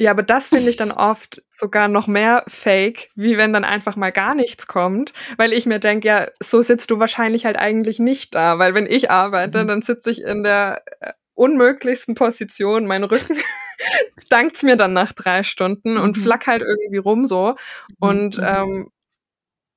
[0.00, 3.96] Ja, aber das finde ich dann oft sogar noch mehr fake, wie wenn dann einfach
[3.96, 7.98] mal gar nichts kommt, weil ich mir denke, ja, so sitzt du wahrscheinlich halt eigentlich
[7.98, 9.68] nicht da, weil wenn ich arbeite, mhm.
[9.68, 13.38] dann sitze ich in der äh, unmöglichsten Position, mein Rücken
[14.30, 16.00] dankt's mir dann nach drei Stunden mhm.
[16.00, 17.56] und flack halt irgendwie rum so
[17.88, 17.96] mhm.
[17.98, 18.44] und mhm.
[18.44, 18.90] ähm,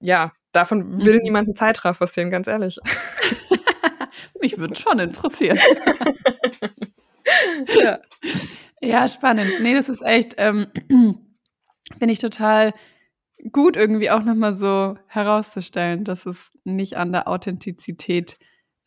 [0.02, 1.22] ja, davon will mhm.
[1.24, 2.78] niemand einen Zeitraffer sehen, ganz ehrlich.
[4.40, 5.60] Mich würde schon interessieren.
[7.84, 8.00] ja.
[8.82, 9.52] Ja, spannend.
[9.62, 12.74] Nee, das ist echt, ähm, finde ich total
[13.52, 18.38] gut, irgendwie auch nochmal so herauszustellen, dass es nicht an der Authentizität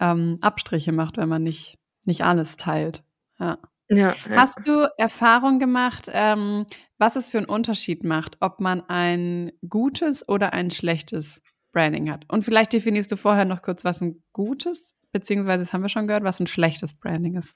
[0.00, 3.02] ähm, Abstriche macht, wenn man nicht, nicht alles teilt.
[3.38, 3.58] Ja.
[3.88, 4.14] Ja.
[4.30, 6.66] Hast du Erfahrung gemacht, ähm,
[6.98, 12.24] was es für einen Unterschied macht, ob man ein gutes oder ein schlechtes Branding hat?
[12.28, 16.06] Und vielleicht definierst du vorher noch kurz, was ein gutes, beziehungsweise das haben wir schon
[16.06, 17.54] gehört, was ein schlechtes Branding ist.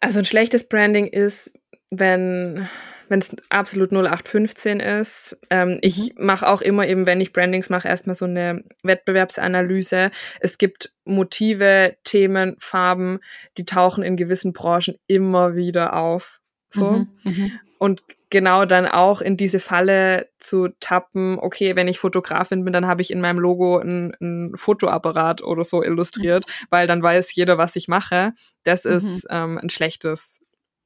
[0.00, 1.52] Also ein schlechtes Branding ist,
[1.90, 2.68] wenn
[3.12, 5.36] wenn es absolut 0815 ist.
[5.50, 5.78] Ähm, mhm.
[5.82, 10.10] Ich mache auch immer eben, wenn ich Brandings mache, erstmal so eine Wettbewerbsanalyse.
[10.40, 13.20] Es gibt Motive, Themen, Farben,
[13.58, 16.40] die tauchen in gewissen Branchen immer wieder auf.
[16.70, 16.90] So.
[16.90, 17.52] Mhm, mhm.
[17.82, 22.86] Und genau dann auch in diese Falle zu tappen, okay, wenn ich Fotografin bin, dann
[22.86, 26.66] habe ich in meinem Logo ein, Fotoapparat oder so illustriert, mhm.
[26.70, 28.34] weil dann weiß jeder, was ich mache.
[28.62, 28.92] Das mhm.
[28.92, 30.44] ist ähm, ein schlechtes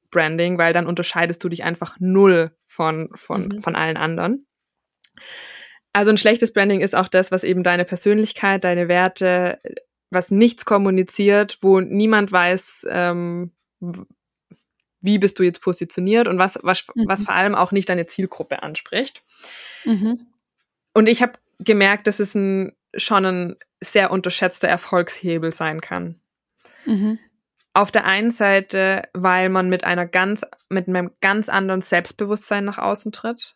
[0.09, 3.61] Branding, weil dann unterscheidest du dich einfach null von, von, mhm.
[3.61, 4.47] von allen anderen.
[5.93, 9.59] Also ein schlechtes Branding ist auch das, was eben deine Persönlichkeit, deine Werte,
[10.09, 13.51] was nichts kommuniziert, wo niemand weiß, ähm,
[15.07, 17.05] wie bist du jetzt positioniert und was, was, mhm.
[17.07, 19.23] was vor allem auch nicht deine Zielgruppe anspricht.
[19.85, 20.27] Mhm.
[20.93, 26.19] Und ich habe gemerkt, dass es ein, schon ein sehr unterschätzter Erfolgshebel sein kann.
[26.85, 27.19] Mhm.
[27.73, 32.77] Auf der einen Seite, weil man mit einer ganz, mit einem ganz anderen Selbstbewusstsein nach
[32.77, 33.55] außen tritt.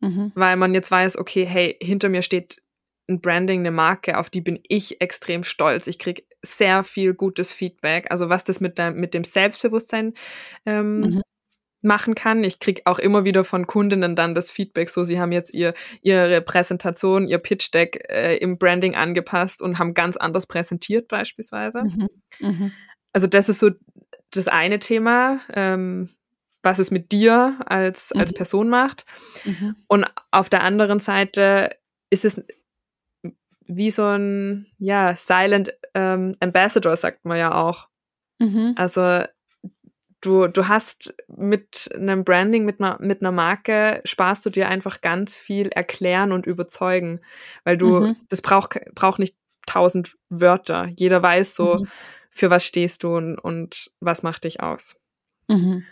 [0.00, 0.32] Mhm.
[0.34, 2.62] Weil man jetzt weiß, okay, hey, hinter mir steht
[3.08, 5.86] ein Branding, eine Marke, auf die bin ich extrem stolz.
[5.86, 8.10] Ich kriege sehr viel gutes Feedback.
[8.10, 10.14] Also was das mit, der, mit dem Selbstbewusstsein
[10.66, 11.22] ähm, mhm.
[11.82, 12.44] machen kann.
[12.44, 15.74] Ich kriege auch immer wieder von Kundinnen dann das Feedback, so sie haben jetzt ihr,
[16.02, 21.82] ihre Präsentation, ihr Pitch-Deck äh, im Branding angepasst und haben ganz anders präsentiert beispielsweise.
[21.82, 22.08] Mhm.
[22.40, 22.72] Mhm.
[23.12, 23.70] Also das ist so
[24.30, 25.40] das eine Thema.
[25.52, 26.10] Ähm,
[26.62, 28.36] was es mit dir als, als mhm.
[28.36, 29.04] Person macht.
[29.44, 29.76] Mhm.
[29.86, 31.70] Und auf der anderen Seite
[32.10, 32.42] ist es
[33.68, 37.88] wie so ein, ja, Silent ähm, Ambassador, sagt man ja auch.
[38.38, 38.74] Mhm.
[38.76, 39.24] Also
[40.20, 45.00] du, du hast mit einem Branding, mit einer, mit einer Marke, sparst du dir einfach
[45.00, 47.20] ganz viel erklären und überzeugen,
[47.64, 48.16] weil du, mhm.
[48.28, 50.88] das braucht braucht nicht tausend Wörter.
[50.96, 51.88] Jeder weiß so, mhm.
[52.30, 54.96] für was stehst du und, und was macht dich aus.
[55.48, 55.84] Mhm.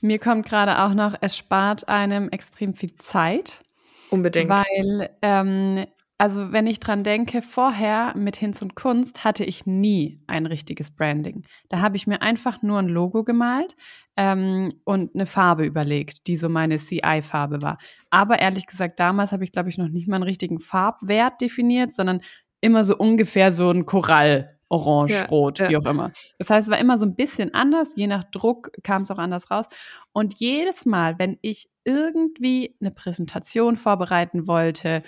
[0.00, 3.62] Mir kommt gerade auch noch, es spart einem extrem viel Zeit.
[4.10, 4.50] Unbedingt.
[4.50, 5.86] Weil ähm,
[6.18, 10.90] also wenn ich dran denke, vorher mit Hinz und Kunst hatte ich nie ein richtiges
[10.90, 11.44] Branding.
[11.68, 13.76] Da habe ich mir einfach nur ein Logo gemalt
[14.16, 17.76] ähm, und eine Farbe überlegt, die so meine CI-Farbe war.
[18.08, 21.92] Aber ehrlich gesagt, damals habe ich, glaube ich, noch nicht mal einen richtigen Farbwert definiert,
[21.92, 22.22] sondern
[22.62, 24.52] immer so ungefähr so ein Korall.
[24.68, 25.68] Orange, ja, rot, ja.
[25.68, 26.10] wie auch immer.
[26.40, 27.92] Das heißt, es war immer so ein bisschen anders.
[27.94, 29.66] Je nach Druck kam es auch anders raus.
[30.12, 35.04] Und jedes Mal, wenn ich irgendwie eine Präsentation vorbereiten wollte,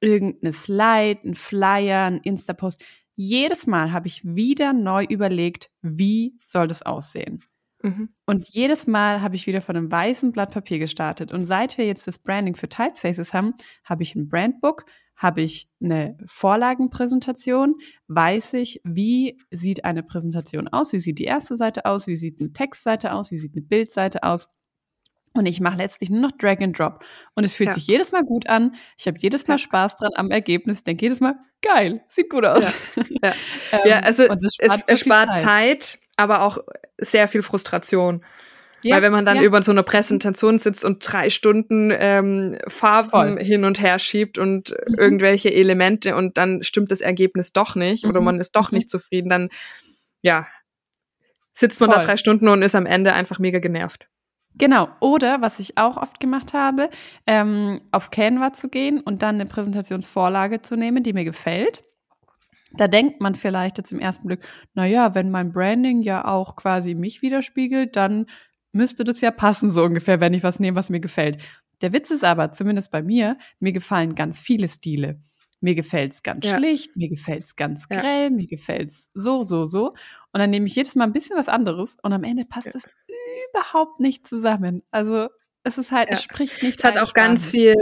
[0.00, 2.82] irgendeine Slide, ein Flyer, ein Insta-Post.
[3.16, 7.42] Jedes Mal habe ich wieder neu überlegt, wie soll das aussehen.
[7.82, 8.10] Mhm.
[8.26, 11.32] Und jedes Mal habe ich wieder von einem weißen Blatt Papier gestartet.
[11.32, 14.84] Und seit wir jetzt das Branding für Typefaces haben, habe ich ein Brandbook,
[15.16, 17.74] habe ich eine Vorlagenpräsentation,
[18.06, 22.40] weiß ich, wie sieht eine Präsentation aus, wie sieht die erste Seite aus, wie sieht
[22.40, 24.48] eine Textseite aus, wie sieht eine Bildseite aus.
[25.38, 27.04] Und ich mache letztlich nur noch Drag and Drop.
[27.34, 27.74] Und es fühlt ja.
[27.74, 28.74] sich jedes Mal gut an.
[28.96, 29.58] Ich habe jedes Mal ja.
[29.58, 30.78] Spaß dran am Ergebnis.
[30.78, 32.64] Ich denke jedes Mal, geil, sieht gut aus.
[33.22, 33.32] Ja,
[33.72, 35.82] ähm, also es spart, es, es spart Zeit.
[35.82, 35.98] Zeit.
[36.16, 36.58] aber auch
[36.98, 38.24] sehr viel Frustration.
[38.84, 43.42] Weil wenn man dann über so eine Präsentation sitzt und drei Stunden ähm, Farben Voll.
[43.42, 44.94] hin und her schiebt und mhm.
[44.94, 48.10] irgendwelche Elemente und dann stimmt das Ergebnis doch nicht mhm.
[48.10, 48.78] oder man ist doch mhm.
[48.78, 49.48] nicht zufrieden, dann
[50.22, 50.46] ja,
[51.54, 51.98] sitzt man Voll.
[51.98, 54.08] da drei Stunden und ist am Ende einfach mega genervt.
[54.58, 54.88] Genau.
[55.00, 56.90] Oder was ich auch oft gemacht habe,
[57.26, 61.84] ähm, auf Canva zu gehen und dann eine Präsentationsvorlage zu nehmen, die mir gefällt.
[62.72, 64.40] Da denkt man vielleicht jetzt im ersten Blick,
[64.74, 68.26] naja, wenn mein Branding ja auch quasi mich widerspiegelt, dann
[68.72, 71.38] müsste das ja passen, so ungefähr, wenn ich was nehme, was mir gefällt.
[71.80, 75.22] Der Witz ist aber, zumindest bei mir, mir gefallen ganz viele Stile.
[75.60, 76.56] Mir gefällt's ganz ja.
[76.56, 78.30] schlicht, mir gefällt's ganz grell, ja.
[78.30, 79.88] mir gefällt's so, so, so.
[80.32, 82.88] Und dann nehme ich jedes Mal ein bisschen was anderes und am Ende passt es
[83.52, 84.82] überhaupt nicht zusammen.
[84.90, 85.28] Also
[85.62, 86.14] es ist halt, ja.
[86.14, 86.78] es spricht nicht.
[86.78, 87.74] Es hat auch ganz viel,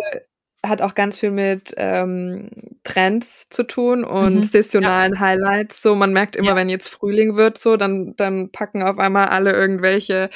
[0.65, 2.51] hat auch ganz viel mit ähm,
[2.85, 4.43] Trends zu tun und mhm.
[4.43, 5.21] saisonalen ja.
[5.21, 5.83] Highlights.
[5.83, 6.57] So, man merkt immer, ja.
[6.57, 10.31] wenn jetzt Frühling wird, so, dann, dann packen auf einmal alle irgendwelche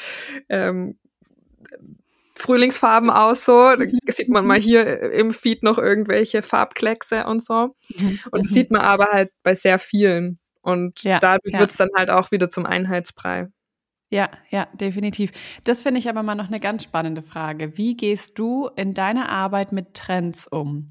[0.49, 0.97] ähm,
[2.35, 3.75] Frühlingsfarben aus, so.
[3.75, 3.99] Da mhm.
[4.07, 7.75] sieht man mal hier im Feed noch irgendwelche Farbkleckse und so.
[7.95, 8.19] Mhm.
[8.31, 8.55] Und das mhm.
[8.55, 10.39] sieht man aber halt bei sehr vielen.
[10.61, 13.47] Und dadurch wird es dann halt auch wieder zum Einheitsbrei.
[14.11, 15.31] Ja, ja, definitiv.
[15.63, 17.77] Das finde ich aber mal noch eine ganz spannende Frage.
[17.77, 20.87] Wie gehst du in deiner Arbeit mit Trends um?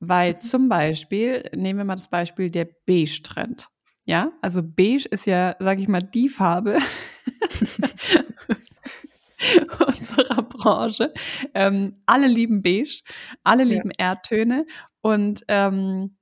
[0.00, 0.40] Weil mhm.
[0.40, 3.68] zum Beispiel, nehmen wir mal das Beispiel der Beige-Trend.
[4.06, 6.78] Ja, also beige ist ja, sag ich mal, die Farbe
[9.86, 11.14] unserer Branche.
[11.54, 13.02] Ähm, alle lieben beige,
[13.44, 14.08] alle lieben ja.
[14.08, 14.66] Erdtöne
[15.00, 16.16] und ähm,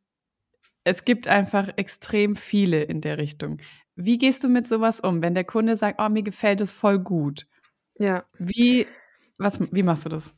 [0.84, 3.60] es gibt einfach extrem viele in der Richtung.
[3.96, 6.98] Wie gehst du mit sowas um, wenn der Kunde sagt, oh, mir gefällt es voll
[6.98, 7.46] gut?
[7.98, 8.24] Ja.
[8.38, 8.86] Wie,
[9.38, 10.34] was, wie machst du das?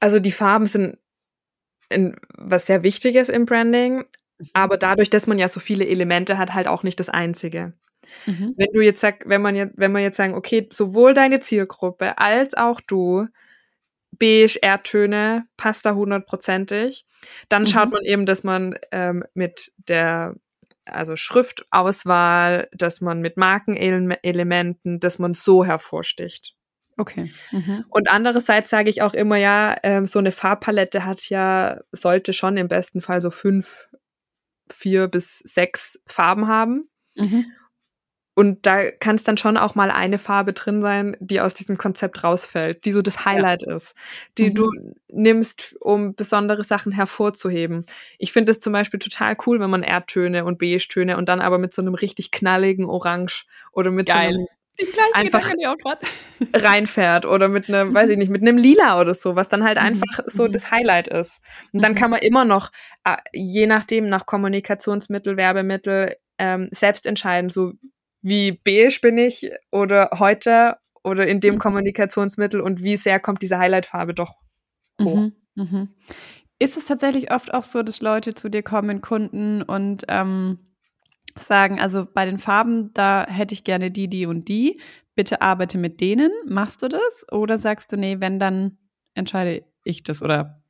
[0.00, 0.98] Also die Farben sind
[1.88, 3.98] in, was sehr Wichtiges im Branding,
[4.38, 4.48] mhm.
[4.52, 7.74] aber dadurch, dass man ja so viele Elemente hat, halt auch nicht das Einzige.
[8.26, 8.54] Mhm.
[8.56, 12.18] Wenn du jetzt sag, wenn man jetzt, wenn man jetzt sagen, okay, sowohl deine Zielgruppe
[12.18, 13.26] als auch du,
[14.12, 17.06] beige Erdtöne, passt da hundertprozentig,
[17.48, 17.66] dann mhm.
[17.66, 20.34] schaut man eben, dass man ähm, mit der
[20.84, 26.54] also Schriftauswahl, dass man mit Markenelementen, dass man so hervorsticht.
[26.96, 27.32] Okay.
[27.50, 27.84] Mhm.
[27.88, 32.56] Und andererseits sage ich auch immer, ja, ähm, so eine Farbpalette hat ja, sollte schon
[32.56, 33.88] im besten Fall so fünf,
[34.70, 36.90] vier bis sechs Farben haben.
[37.14, 37.46] Mhm.
[38.34, 41.76] Und da kann es dann schon auch mal eine Farbe drin sein, die aus diesem
[41.76, 43.74] Konzept rausfällt, die so das Highlight ja.
[43.74, 43.94] ist,
[44.38, 44.54] die mhm.
[44.54, 44.70] du
[45.08, 47.84] nimmst, um besondere Sachen hervorzuheben.
[48.18, 51.58] Ich finde es zum Beispiel total cool, wenn man Erdtöne und Beige-Töne und dann aber
[51.58, 54.32] mit so einem richtig knalligen Orange oder mit Geil.
[54.32, 54.46] so einem
[55.12, 55.50] einfach
[56.54, 59.78] reinfährt oder mit einem, weiß ich nicht, mit einem Lila oder so, was dann halt
[59.78, 59.84] mhm.
[59.84, 60.52] einfach so mhm.
[60.52, 61.40] das Highlight ist.
[61.72, 61.96] Und dann mhm.
[61.96, 62.70] kann man immer noch,
[63.04, 67.72] äh, je nachdem, nach Kommunikationsmittel, Werbemittel, ähm, selbst entscheiden, so
[68.22, 71.58] wie beige bin ich oder heute oder in dem mhm.
[71.58, 74.34] Kommunikationsmittel und wie sehr kommt diese Highlightfarbe doch
[75.00, 75.16] hoch.
[75.16, 75.88] Mhm, mh.
[76.58, 80.58] Ist es tatsächlich oft auch so, dass Leute zu dir kommen, Kunden und ähm,
[81.38, 84.80] sagen, also bei den Farben, da hätte ich gerne die, die und die.
[85.14, 86.30] Bitte arbeite mit denen.
[86.46, 87.26] Machst du das?
[87.32, 88.78] Oder sagst du, nee, wenn, dann
[89.14, 90.62] entscheide ich das oder?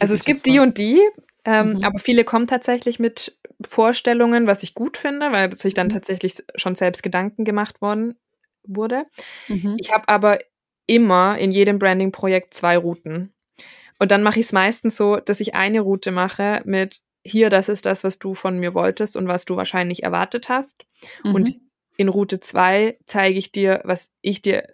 [0.00, 1.00] Also es gibt die und die,
[1.44, 1.84] ähm, mhm.
[1.84, 3.36] aber viele kommen tatsächlich mit
[3.66, 5.92] Vorstellungen, was ich gut finde, weil sich dann mhm.
[5.92, 8.18] tatsächlich schon selbst Gedanken gemacht worden
[8.64, 9.06] wurde.
[9.48, 9.76] Mhm.
[9.78, 10.38] Ich habe aber
[10.86, 13.32] immer in jedem Branding-Projekt zwei Routen.
[13.98, 17.68] Und dann mache ich es meistens so, dass ich eine Route mache mit hier, das
[17.68, 20.84] ist das, was du von mir wolltest und was du wahrscheinlich erwartet hast.
[21.22, 21.34] Mhm.
[21.34, 21.54] Und
[21.96, 24.66] in Route zwei zeige ich dir, was ich dir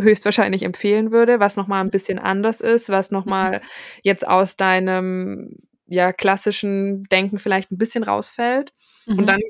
[0.00, 3.60] höchstwahrscheinlich empfehlen würde, was nochmal ein bisschen anders ist, was nochmal
[4.02, 5.56] jetzt aus deinem
[5.88, 8.72] ja, klassischen Denken vielleicht ein bisschen rausfällt.
[9.06, 9.18] Mhm.
[9.18, 9.40] Und dann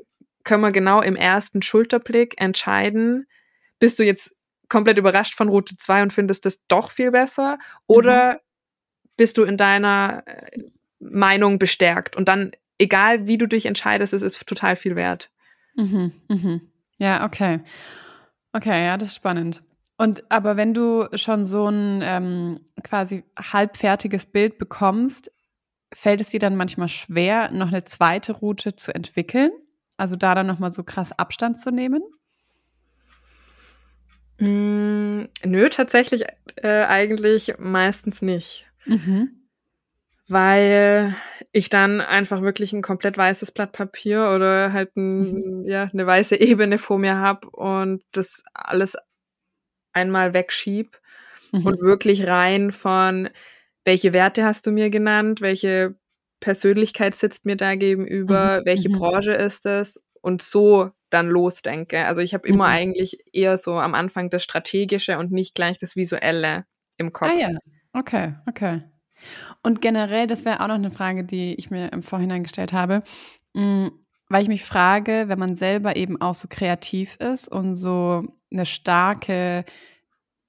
[0.43, 3.27] können wir genau im ersten Schulterblick entscheiden,
[3.77, 4.35] bist du jetzt
[4.67, 8.37] komplett überrascht von Route 2 und findest das doch viel besser oder mhm.
[9.17, 10.59] bist du in deiner äh,
[10.99, 15.29] Meinung bestärkt und dann, egal wie du dich entscheidest, es ist total viel wert.
[15.75, 16.61] Mhm, mhm.
[16.97, 17.61] Ja, okay.
[18.53, 19.63] Okay, ja, das ist spannend.
[19.97, 25.31] Und aber wenn du schon so ein ähm, quasi halbfertiges Bild bekommst,
[25.93, 29.51] fällt es dir dann manchmal schwer, noch eine zweite Route zu entwickeln?
[29.97, 32.01] Also da dann nochmal so krass Abstand zu nehmen?
[34.39, 36.23] Mm, nö, tatsächlich
[36.55, 38.65] äh, eigentlich meistens nicht.
[38.85, 39.31] Mhm.
[40.27, 41.15] Weil
[41.51, 45.65] ich dann einfach wirklich ein komplett weißes Blatt Papier oder halt ein, mhm.
[45.65, 48.95] ja, eine weiße Ebene vor mir habe und das alles
[49.91, 50.99] einmal wegschieb
[51.51, 51.65] mhm.
[51.65, 53.29] und wirklich rein von,
[53.89, 55.95] welche Werte hast du mir genannt, welche
[56.41, 58.65] Persönlichkeit sitzt mir da gegenüber, mhm.
[58.65, 58.99] welche mhm.
[58.99, 62.05] Branche ist es und so dann losdenke.
[62.05, 62.73] Also ich habe immer mhm.
[62.73, 66.65] eigentlich eher so am Anfang das Strategische und nicht gleich das Visuelle
[66.97, 67.31] im Kopf.
[67.33, 67.49] Ah ja,
[67.93, 68.83] okay, okay.
[69.63, 73.01] Und generell, das wäre auch noch eine Frage, die ich mir im Vorhinein gestellt habe,
[73.55, 73.89] mh,
[74.29, 78.67] weil ich mich frage, wenn man selber eben auch so kreativ ist und so eine
[78.67, 79.65] starke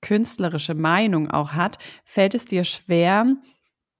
[0.02, 3.36] künstlerische Meinung auch hat, fällt es dir schwer,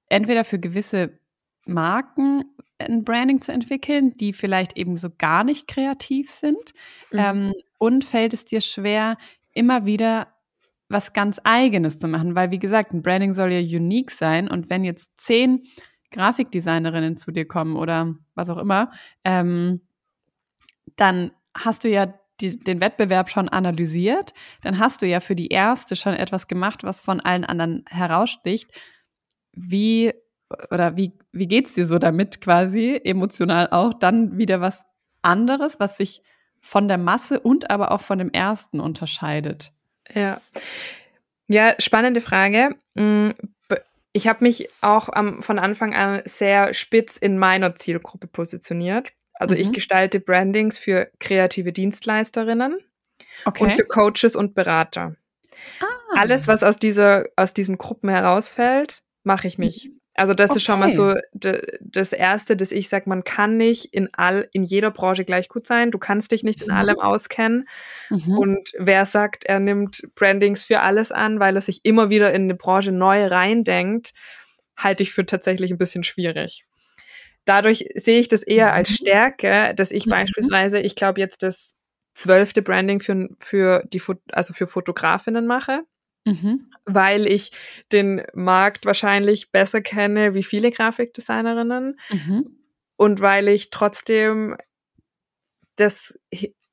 [0.09, 1.19] entweder für gewisse
[1.67, 2.45] Marken
[2.79, 6.75] ein Branding zu entwickeln, die vielleicht eben so gar nicht kreativ sind?
[7.13, 7.19] Mhm.
[7.19, 9.17] Ähm, und fällt es dir schwer,
[9.53, 10.29] immer wieder
[10.89, 12.35] was ganz Eigenes zu machen?
[12.35, 14.49] Weil, wie gesagt, ein Branding soll ja unique sein.
[14.49, 15.63] Und wenn jetzt zehn
[16.11, 18.91] Grafikdesignerinnen zu dir kommen oder was auch immer,
[19.25, 19.81] ähm,
[20.97, 25.49] dann hast du ja die, den Wettbewerb schon analysiert, dann hast du ja für die
[25.49, 28.71] erste schon etwas gemacht, was von allen anderen heraussticht.
[29.53, 30.13] Wie
[30.71, 34.85] oder wie, wie geht's dir so damit quasi, emotional auch, dann wieder was
[35.23, 36.23] anderes, was sich
[36.61, 39.73] von der Masse und aber auch von dem ersten unterscheidet?
[40.13, 40.41] Ja.
[41.47, 42.77] Ja, spannende Frage.
[42.95, 43.31] Mm,
[44.13, 49.13] ich habe mich auch am, von Anfang an sehr spitz in meiner Zielgruppe positioniert.
[49.41, 49.63] Also mhm.
[49.63, 52.79] ich gestalte Brandings für kreative Dienstleisterinnen
[53.47, 53.65] okay.
[53.65, 55.17] und für Coaches und Berater.
[55.81, 55.87] Ah.
[56.15, 59.87] Alles, was aus dieser, aus diesen Gruppen herausfällt, mache ich nicht.
[59.87, 60.01] Mhm.
[60.15, 60.59] Also das okay.
[60.59, 61.15] ist schon mal so
[61.81, 65.67] das erste, dass ich sage, man kann nicht in all in jeder Branche gleich gut
[65.67, 65.91] sein.
[65.91, 66.75] Du kannst dich nicht in mhm.
[66.77, 67.67] allem auskennen.
[68.11, 68.37] Mhm.
[68.37, 72.43] Und wer sagt, er nimmt Brandings für alles an, weil er sich immer wieder in
[72.43, 74.13] eine Branche neu reindenkt,
[74.77, 76.67] halte ich für tatsächlich ein bisschen schwierig
[77.45, 78.95] dadurch sehe ich das eher als mhm.
[78.95, 80.11] Stärke, dass ich mhm.
[80.11, 81.75] beispielsweise, ich glaube jetzt das
[82.15, 85.83] zwölfte Branding für, für die, also für Fotografinnen mache.
[86.27, 86.71] Mhm.
[86.85, 87.53] Weil ich
[87.93, 92.59] den Markt wahrscheinlich besser kenne wie viele Grafikdesignerinnen mhm.
[92.97, 94.55] und weil ich trotzdem
[95.77, 96.21] das,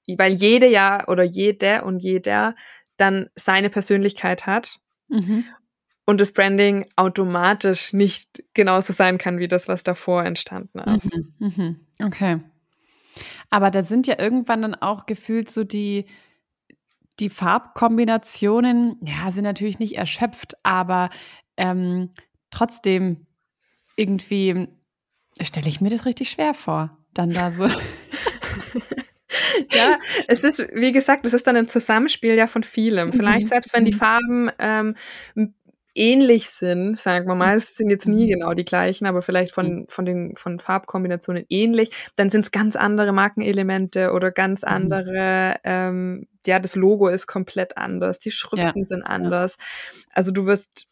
[0.06, 2.56] weil jede ja oder jede und jeder
[2.98, 5.46] dann seine Persönlichkeit hat mhm
[6.08, 11.14] und das Branding automatisch nicht genauso sein kann wie das, was davor entstanden ist.
[11.14, 11.80] Mhm, mhm.
[12.02, 12.40] Okay.
[13.50, 16.06] Aber da sind ja irgendwann dann auch gefühlt so die,
[17.20, 21.10] die Farbkombinationen, ja, sind natürlich nicht erschöpft, aber
[21.58, 22.12] ähm,
[22.52, 23.28] trotzdem
[23.98, 24.70] irgendwie
[25.42, 27.68] stelle ich mir das richtig schwer vor, dann da so.
[29.74, 30.00] ja,
[30.30, 33.12] es ist, wie gesagt, es ist dann ein Zusammenspiel ja von vielem.
[33.12, 33.50] Vielleicht mhm.
[33.50, 33.98] selbst wenn die mhm.
[33.98, 34.96] Farben ähm,
[35.98, 38.40] ähnlich sind, sagen wir mal, es sind jetzt nie mhm.
[38.40, 39.86] genau die gleichen, aber vielleicht von, mhm.
[39.90, 44.68] von den von Farbkombinationen ähnlich, dann sind es ganz andere Markenelemente oder ganz mhm.
[44.68, 48.86] andere, ähm, ja, das Logo ist komplett anders, die Schriften ja.
[48.86, 49.58] sind anders.
[50.14, 50.88] Also du wirst,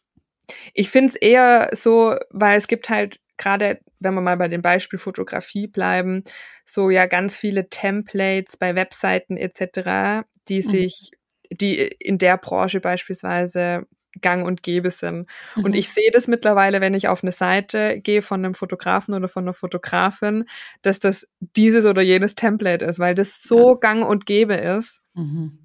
[0.74, 4.62] ich finde es eher so, weil es gibt halt gerade, wenn wir mal bei dem
[4.62, 6.24] Beispiel Fotografie bleiben,
[6.64, 11.10] so ja ganz viele Templates bei Webseiten etc., die sich
[11.50, 13.86] die in der Branche beispielsweise
[14.20, 15.28] gang und gäbe sind.
[15.54, 15.64] Mhm.
[15.64, 19.28] Und ich sehe das mittlerweile, wenn ich auf eine Seite gehe von einem Fotografen oder
[19.28, 20.44] von einer Fotografin,
[20.82, 23.78] dass das dieses oder jenes Template ist, weil das so ja.
[23.80, 25.58] gang und gäbe ist, mhm.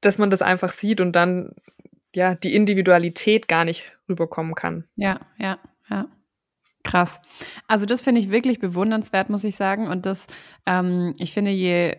[0.00, 1.54] dass man das einfach sieht und dann
[2.14, 4.84] ja die Individualität gar nicht rüberkommen kann.
[4.96, 5.58] Ja, ja,
[5.88, 6.06] ja.
[6.84, 7.20] Krass.
[7.68, 9.86] Also das finde ich wirklich bewundernswert, muss ich sagen.
[9.86, 10.26] Und das,
[10.66, 11.96] ähm, ich finde, je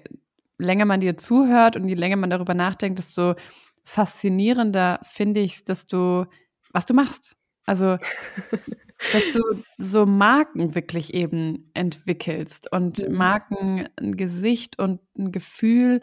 [0.57, 3.35] länger man dir zuhört und je länger man darüber nachdenkt, desto
[3.83, 6.25] faszinierender finde ich, dass du,
[6.71, 7.35] was du machst.
[7.65, 7.97] Also,
[9.13, 9.41] dass du
[9.77, 13.15] so Marken wirklich eben entwickelst und mhm.
[13.15, 16.01] Marken ein Gesicht und ein Gefühl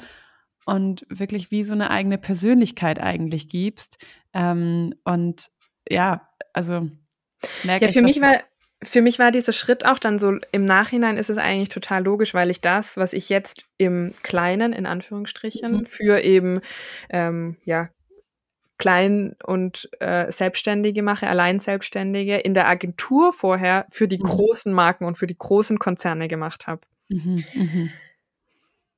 [0.67, 4.05] und wirklich wie so eine eigene Persönlichkeit eigentlich gibst.
[4.33, 5.51] Ähm, und
[5.89, 6.89] ja, also
[7.65, 8.41] merke ja, für mich war
[8.83, 12.33] für mich war dieser Schritt auch dann so, im Nachhinein ist es eigentlich total logisch,
[12.33, 15.87] weil ich das, was ich jetzt im Kleinen, in Anführungsstrichen, mhm.
[15.87, 16.61] für eben,
[17.11, 17.91] ähm, ja,
[18.79, 24.23] Klein- und äh, Selbstständige mache, allein Selbstständige, in der Agentur vorher für die mhm.
[24.23, 26.81] großen Marken und für die großen Konzerne gemacht habe.
[27.09, 27.91] Mhm, mhm.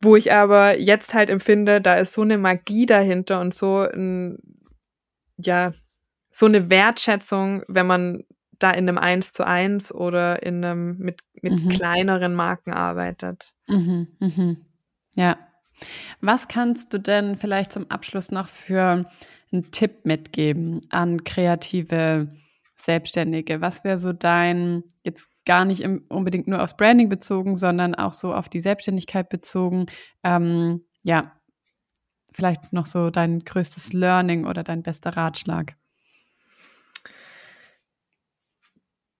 [0.00, 4.38] Wo ich aber jetzt halt empfinde, da ist so eine Magie dahinter und so ein,
[5.36, 5.72] ja,
[6.30, 8.24] so eine Wertschätzung, wenn man
[8.62, 11.68] da in einem Eins zu eins oder in einem mit, mit mhm.
[11.68, 13.52] kleineren Marken arbeitet.
[13.68, 14.56] Mhm, mhm.
[15.14, 15.38] Ja.
[16.20, 19.10] Was kannst du denn vielleicht zum Abschluss noch für
[19.52, 22.32] einen Tipp mitgeben an kreative
[22.76, 23.60] Selbstständige?
[23.60, 28.12] Was wäre so dein, jetzt gar nicht im, unbedingt nur aufs Branding bezogen, sondern auch
[28.12, 29.86] so auf die Selbstständigkeit bezogen?
[30.22, 31.32] Ähm, ja,
[32.32, 35.74] vielleicht noch so dein größtes Learning oder dein bester Ratschlag?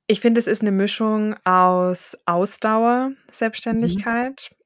[0.06, 4.56] Ich finde, es ist eine Mischung aus Ausdauer, Selbstständigkeit, mhm.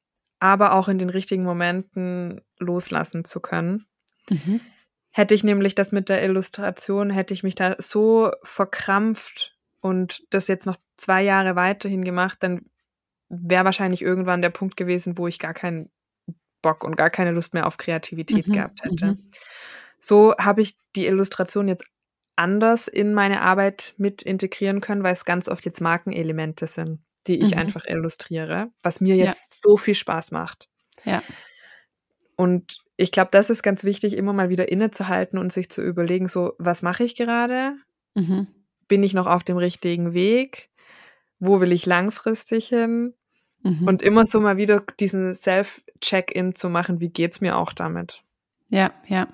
[0.41, 3.87] aber auch in den richtigen Momenten loslassen zu können.
[4.31, 4.61] Mhm.
[5.13, 10.49] Hätte ich nämlich das mit der Illustration, hätte ich mich da so verkrampft und das
[10.49, 12.67] jetzt noch zwei Jahre weiterhin gemacht, dann
[13.29, 15.91] wäre wahrscheinlich irgendwann der Punkt gewesen, wo ich gar keinen
[16.63, 18.53] Bock und gar keine Lust mehr auf Kreativität mhm.
[18.53, 19.07] gehabt hätte.
[19.07, 19.31] Mhm.
[20.01, 21.85] So habe ich die Illustration jetzt
[22.37, 27.41] anders in meine Arbeit mit integrieren können, weil es ganz oft jetzt Markenelemente sind, die
[27.41, 27.61] ich mhm.
[27.61, 29.71] einfach illustriere, was mir jetzt ja.
[29.71, 30.69] so viel Spaß macht.
[31.05, 31.23] Ja.
[32.37, 36.29] Und ich glaube, das ist ganz wichtig, immer mal wieder innezuhalten und sich zu überlegen,
[36.29, 37.75] so, was mache ich gerade?
[38.15, 38.47] Mhm.
[38.89, 40.71] Bin ich noch auf dem richtigen Weg?
[41.39, 43.15] Wo will ich langfristig hin?
[43.63, 43.87] Mhm.
[43.87, 48.23] Und immer so mal wieder diesen Self-Check-In zu machen, wie geht's mir auch damit?
[48.69, 49.29] Ja, ja.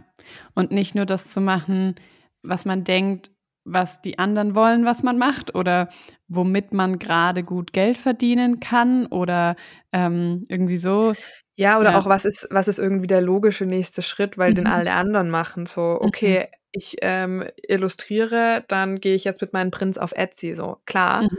[0.54, 1.96] Und nicht nur das zu machen,
[2.42, 3.30] was man denkt,
[3.64, 5.88] was die anderen wollen, was man macht oder
[6.28, 9.56] womit man gerade gut Geld verdienen kann oder
[9.92, 11.14] ähm, irgendwie so.
[11.54, 11.98] Ja, oder ja.
[11.98, 14.56] auch was ist, was ist irgendwie der logische nächste Schritt, weil mhm.
[14.56, 15.66] den alle anderen machen.
[15.66, 16.56] So, okay, mhm.
[16.72, 20.54] ich ähm, illustriere, dann gehe ich jetzt mit meinem Prinz auf Etsy.
[20.54, 21.38] So, klar, mhm.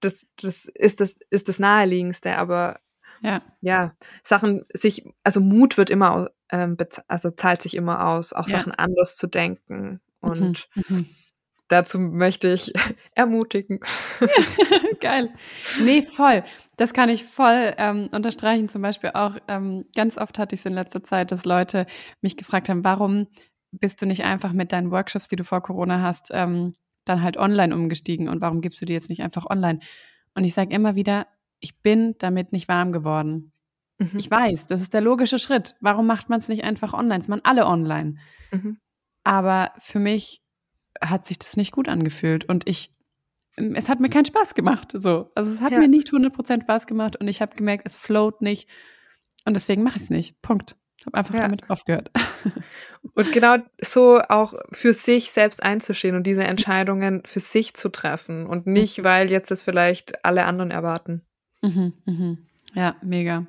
[0.00, 2.80] das, das ist das ist das naheliegendste, aber
[3.22, 3.40] ja.
[3.60, 3.94] ja,
[4.24, 6.76] Sachen sich, also Mut wird immer, ähm,
[7.06, 8.58] also zahlt sich immer aus, auch ja.
[8.58, 11.06] Sachen anders zu denken Mhm, und mhm.
[11.68, 12.72] dazu möchte ich
[13.14, 13.80] ermutigen.
[15.00, 15.32] Geil.
[15.82, 16.42] Nee, voll.
[16.76, 18.68] Das kann ich voll ähm, unterstreichen.
[18.68, 21.86] Zum Beispiel auch, ähm, ganz oft hatte ich es in letzter Zeit, dass Leute
[22.22, 23.26] mich gefragt haben, warum
[23.72, 27.36] bist du nicht einfach mit deinen Workshops, die du vor Corona hast, ähm, dann halt
[27.36, 29.80] online umgestiegen und warum gibst du die jetzt nicht einfach online?
[30.34, 31.26] Und ich sage immer wieder,
[31.60, 33.52] ich bin damit nicht warm geworden.
[33.98, 34.18] Mhm.
[34.18, 35.76] Ich weiß, das ist der logische Schritt.
[35.80, 37.20] Warum macht man es nicht einfach online?
[37.20, 38.16] Es machen alle online.
[38.50, 38.78] Mhm.
[39.24, 40.42] Aber für mich
[41.00, 42.90] hat sich das nicht gut angefühlt und ich,
[43.56, 44.92] es hat mir keinen Spaß gemacht.
[44.94, 45.30] So.
[45.34, 45.78] Also es hat ja.
[45.78, 48.68] mir nicht 100% Spaß gemacht und ich habe gemerkt, es float nicht
[49.44, 50.40] und deswegen mache ich es nicht.
[50.42, 50.76] Punkt.
[51.06, 51.42] Habe einfach ja.
[51.42, 52.10] damit aufgehört.
[53.14, 58.46] Und genau so auch für sich selbst einzustehen und diese Entscheidungen für sich zu treffen
[58.46, 59.04] und nicht, mhm.
[59.04, 61.22] weil jetzt das vielleicht alle anderen erwarten.
[61.62, 62.38] Mhm, mhm.
[62.74, 63.46] Ja, mega.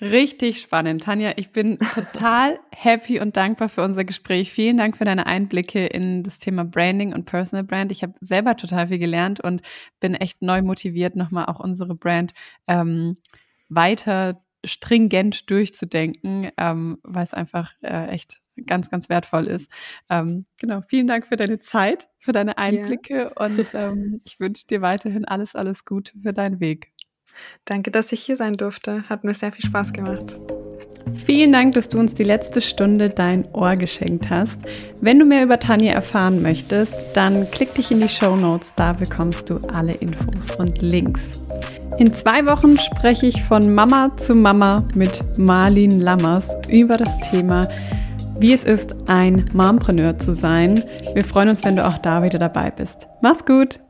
[0.00, 1.04] Richtig spannend.
[1.04, 4.52] Tanja, ich bin total happy und dankbar für unser Gespräch.
[4.52, 7.92] Vielen Dank für deine Einblicke in das Thema Branding und Personal Brand.
[7.92, 9.62] Ich habe selber total viel gelernt und
[10.00, 12.34] bin echt neu motiviert, nochmal auch unsere Brand
[12.66, 13.16] ähm,
[13.68, 19.70] weiter stringent durchzudenken, ähm, weil es einfach äh, echt ganz, ganz wertvoll ist.
[20.08, 23.44] Ähm, genau, vielen Dank für deine Zeit, für deine Einblicke ja.
[23.44, 26.92] und ähm, ich wünsche dir weiterhin alles, alles Gute für deinen Weg.
[27.64, 29.04] Danke, dass ich hier sein durfte.
[29.08, 30.38] Hat mir sehr viel Spaß gemacht.
[31.14, 34.58] Vielen Dank, dass du uns die letzte Stunde dein Ohr geschenkt hast.
[35.00, 38.92] Wenn du mehr über Tanja erfahren möchtest, dann klick dich in die Show Notes, da
[38.92, 41.40] bekommst du alle Infos und Links.
[41.98, 47.68] In zwei Wochen spreche ich von Mama zu Mama mit Marlin Lammers über das Thema,
[48.38, 50.82] wie es ist, ein Mompreneur zu sein.
[51.14, 53.08] Wir freuen uns, wenn du auch da wieder dabei bist.
[53.22, 53.80] Mach's gut!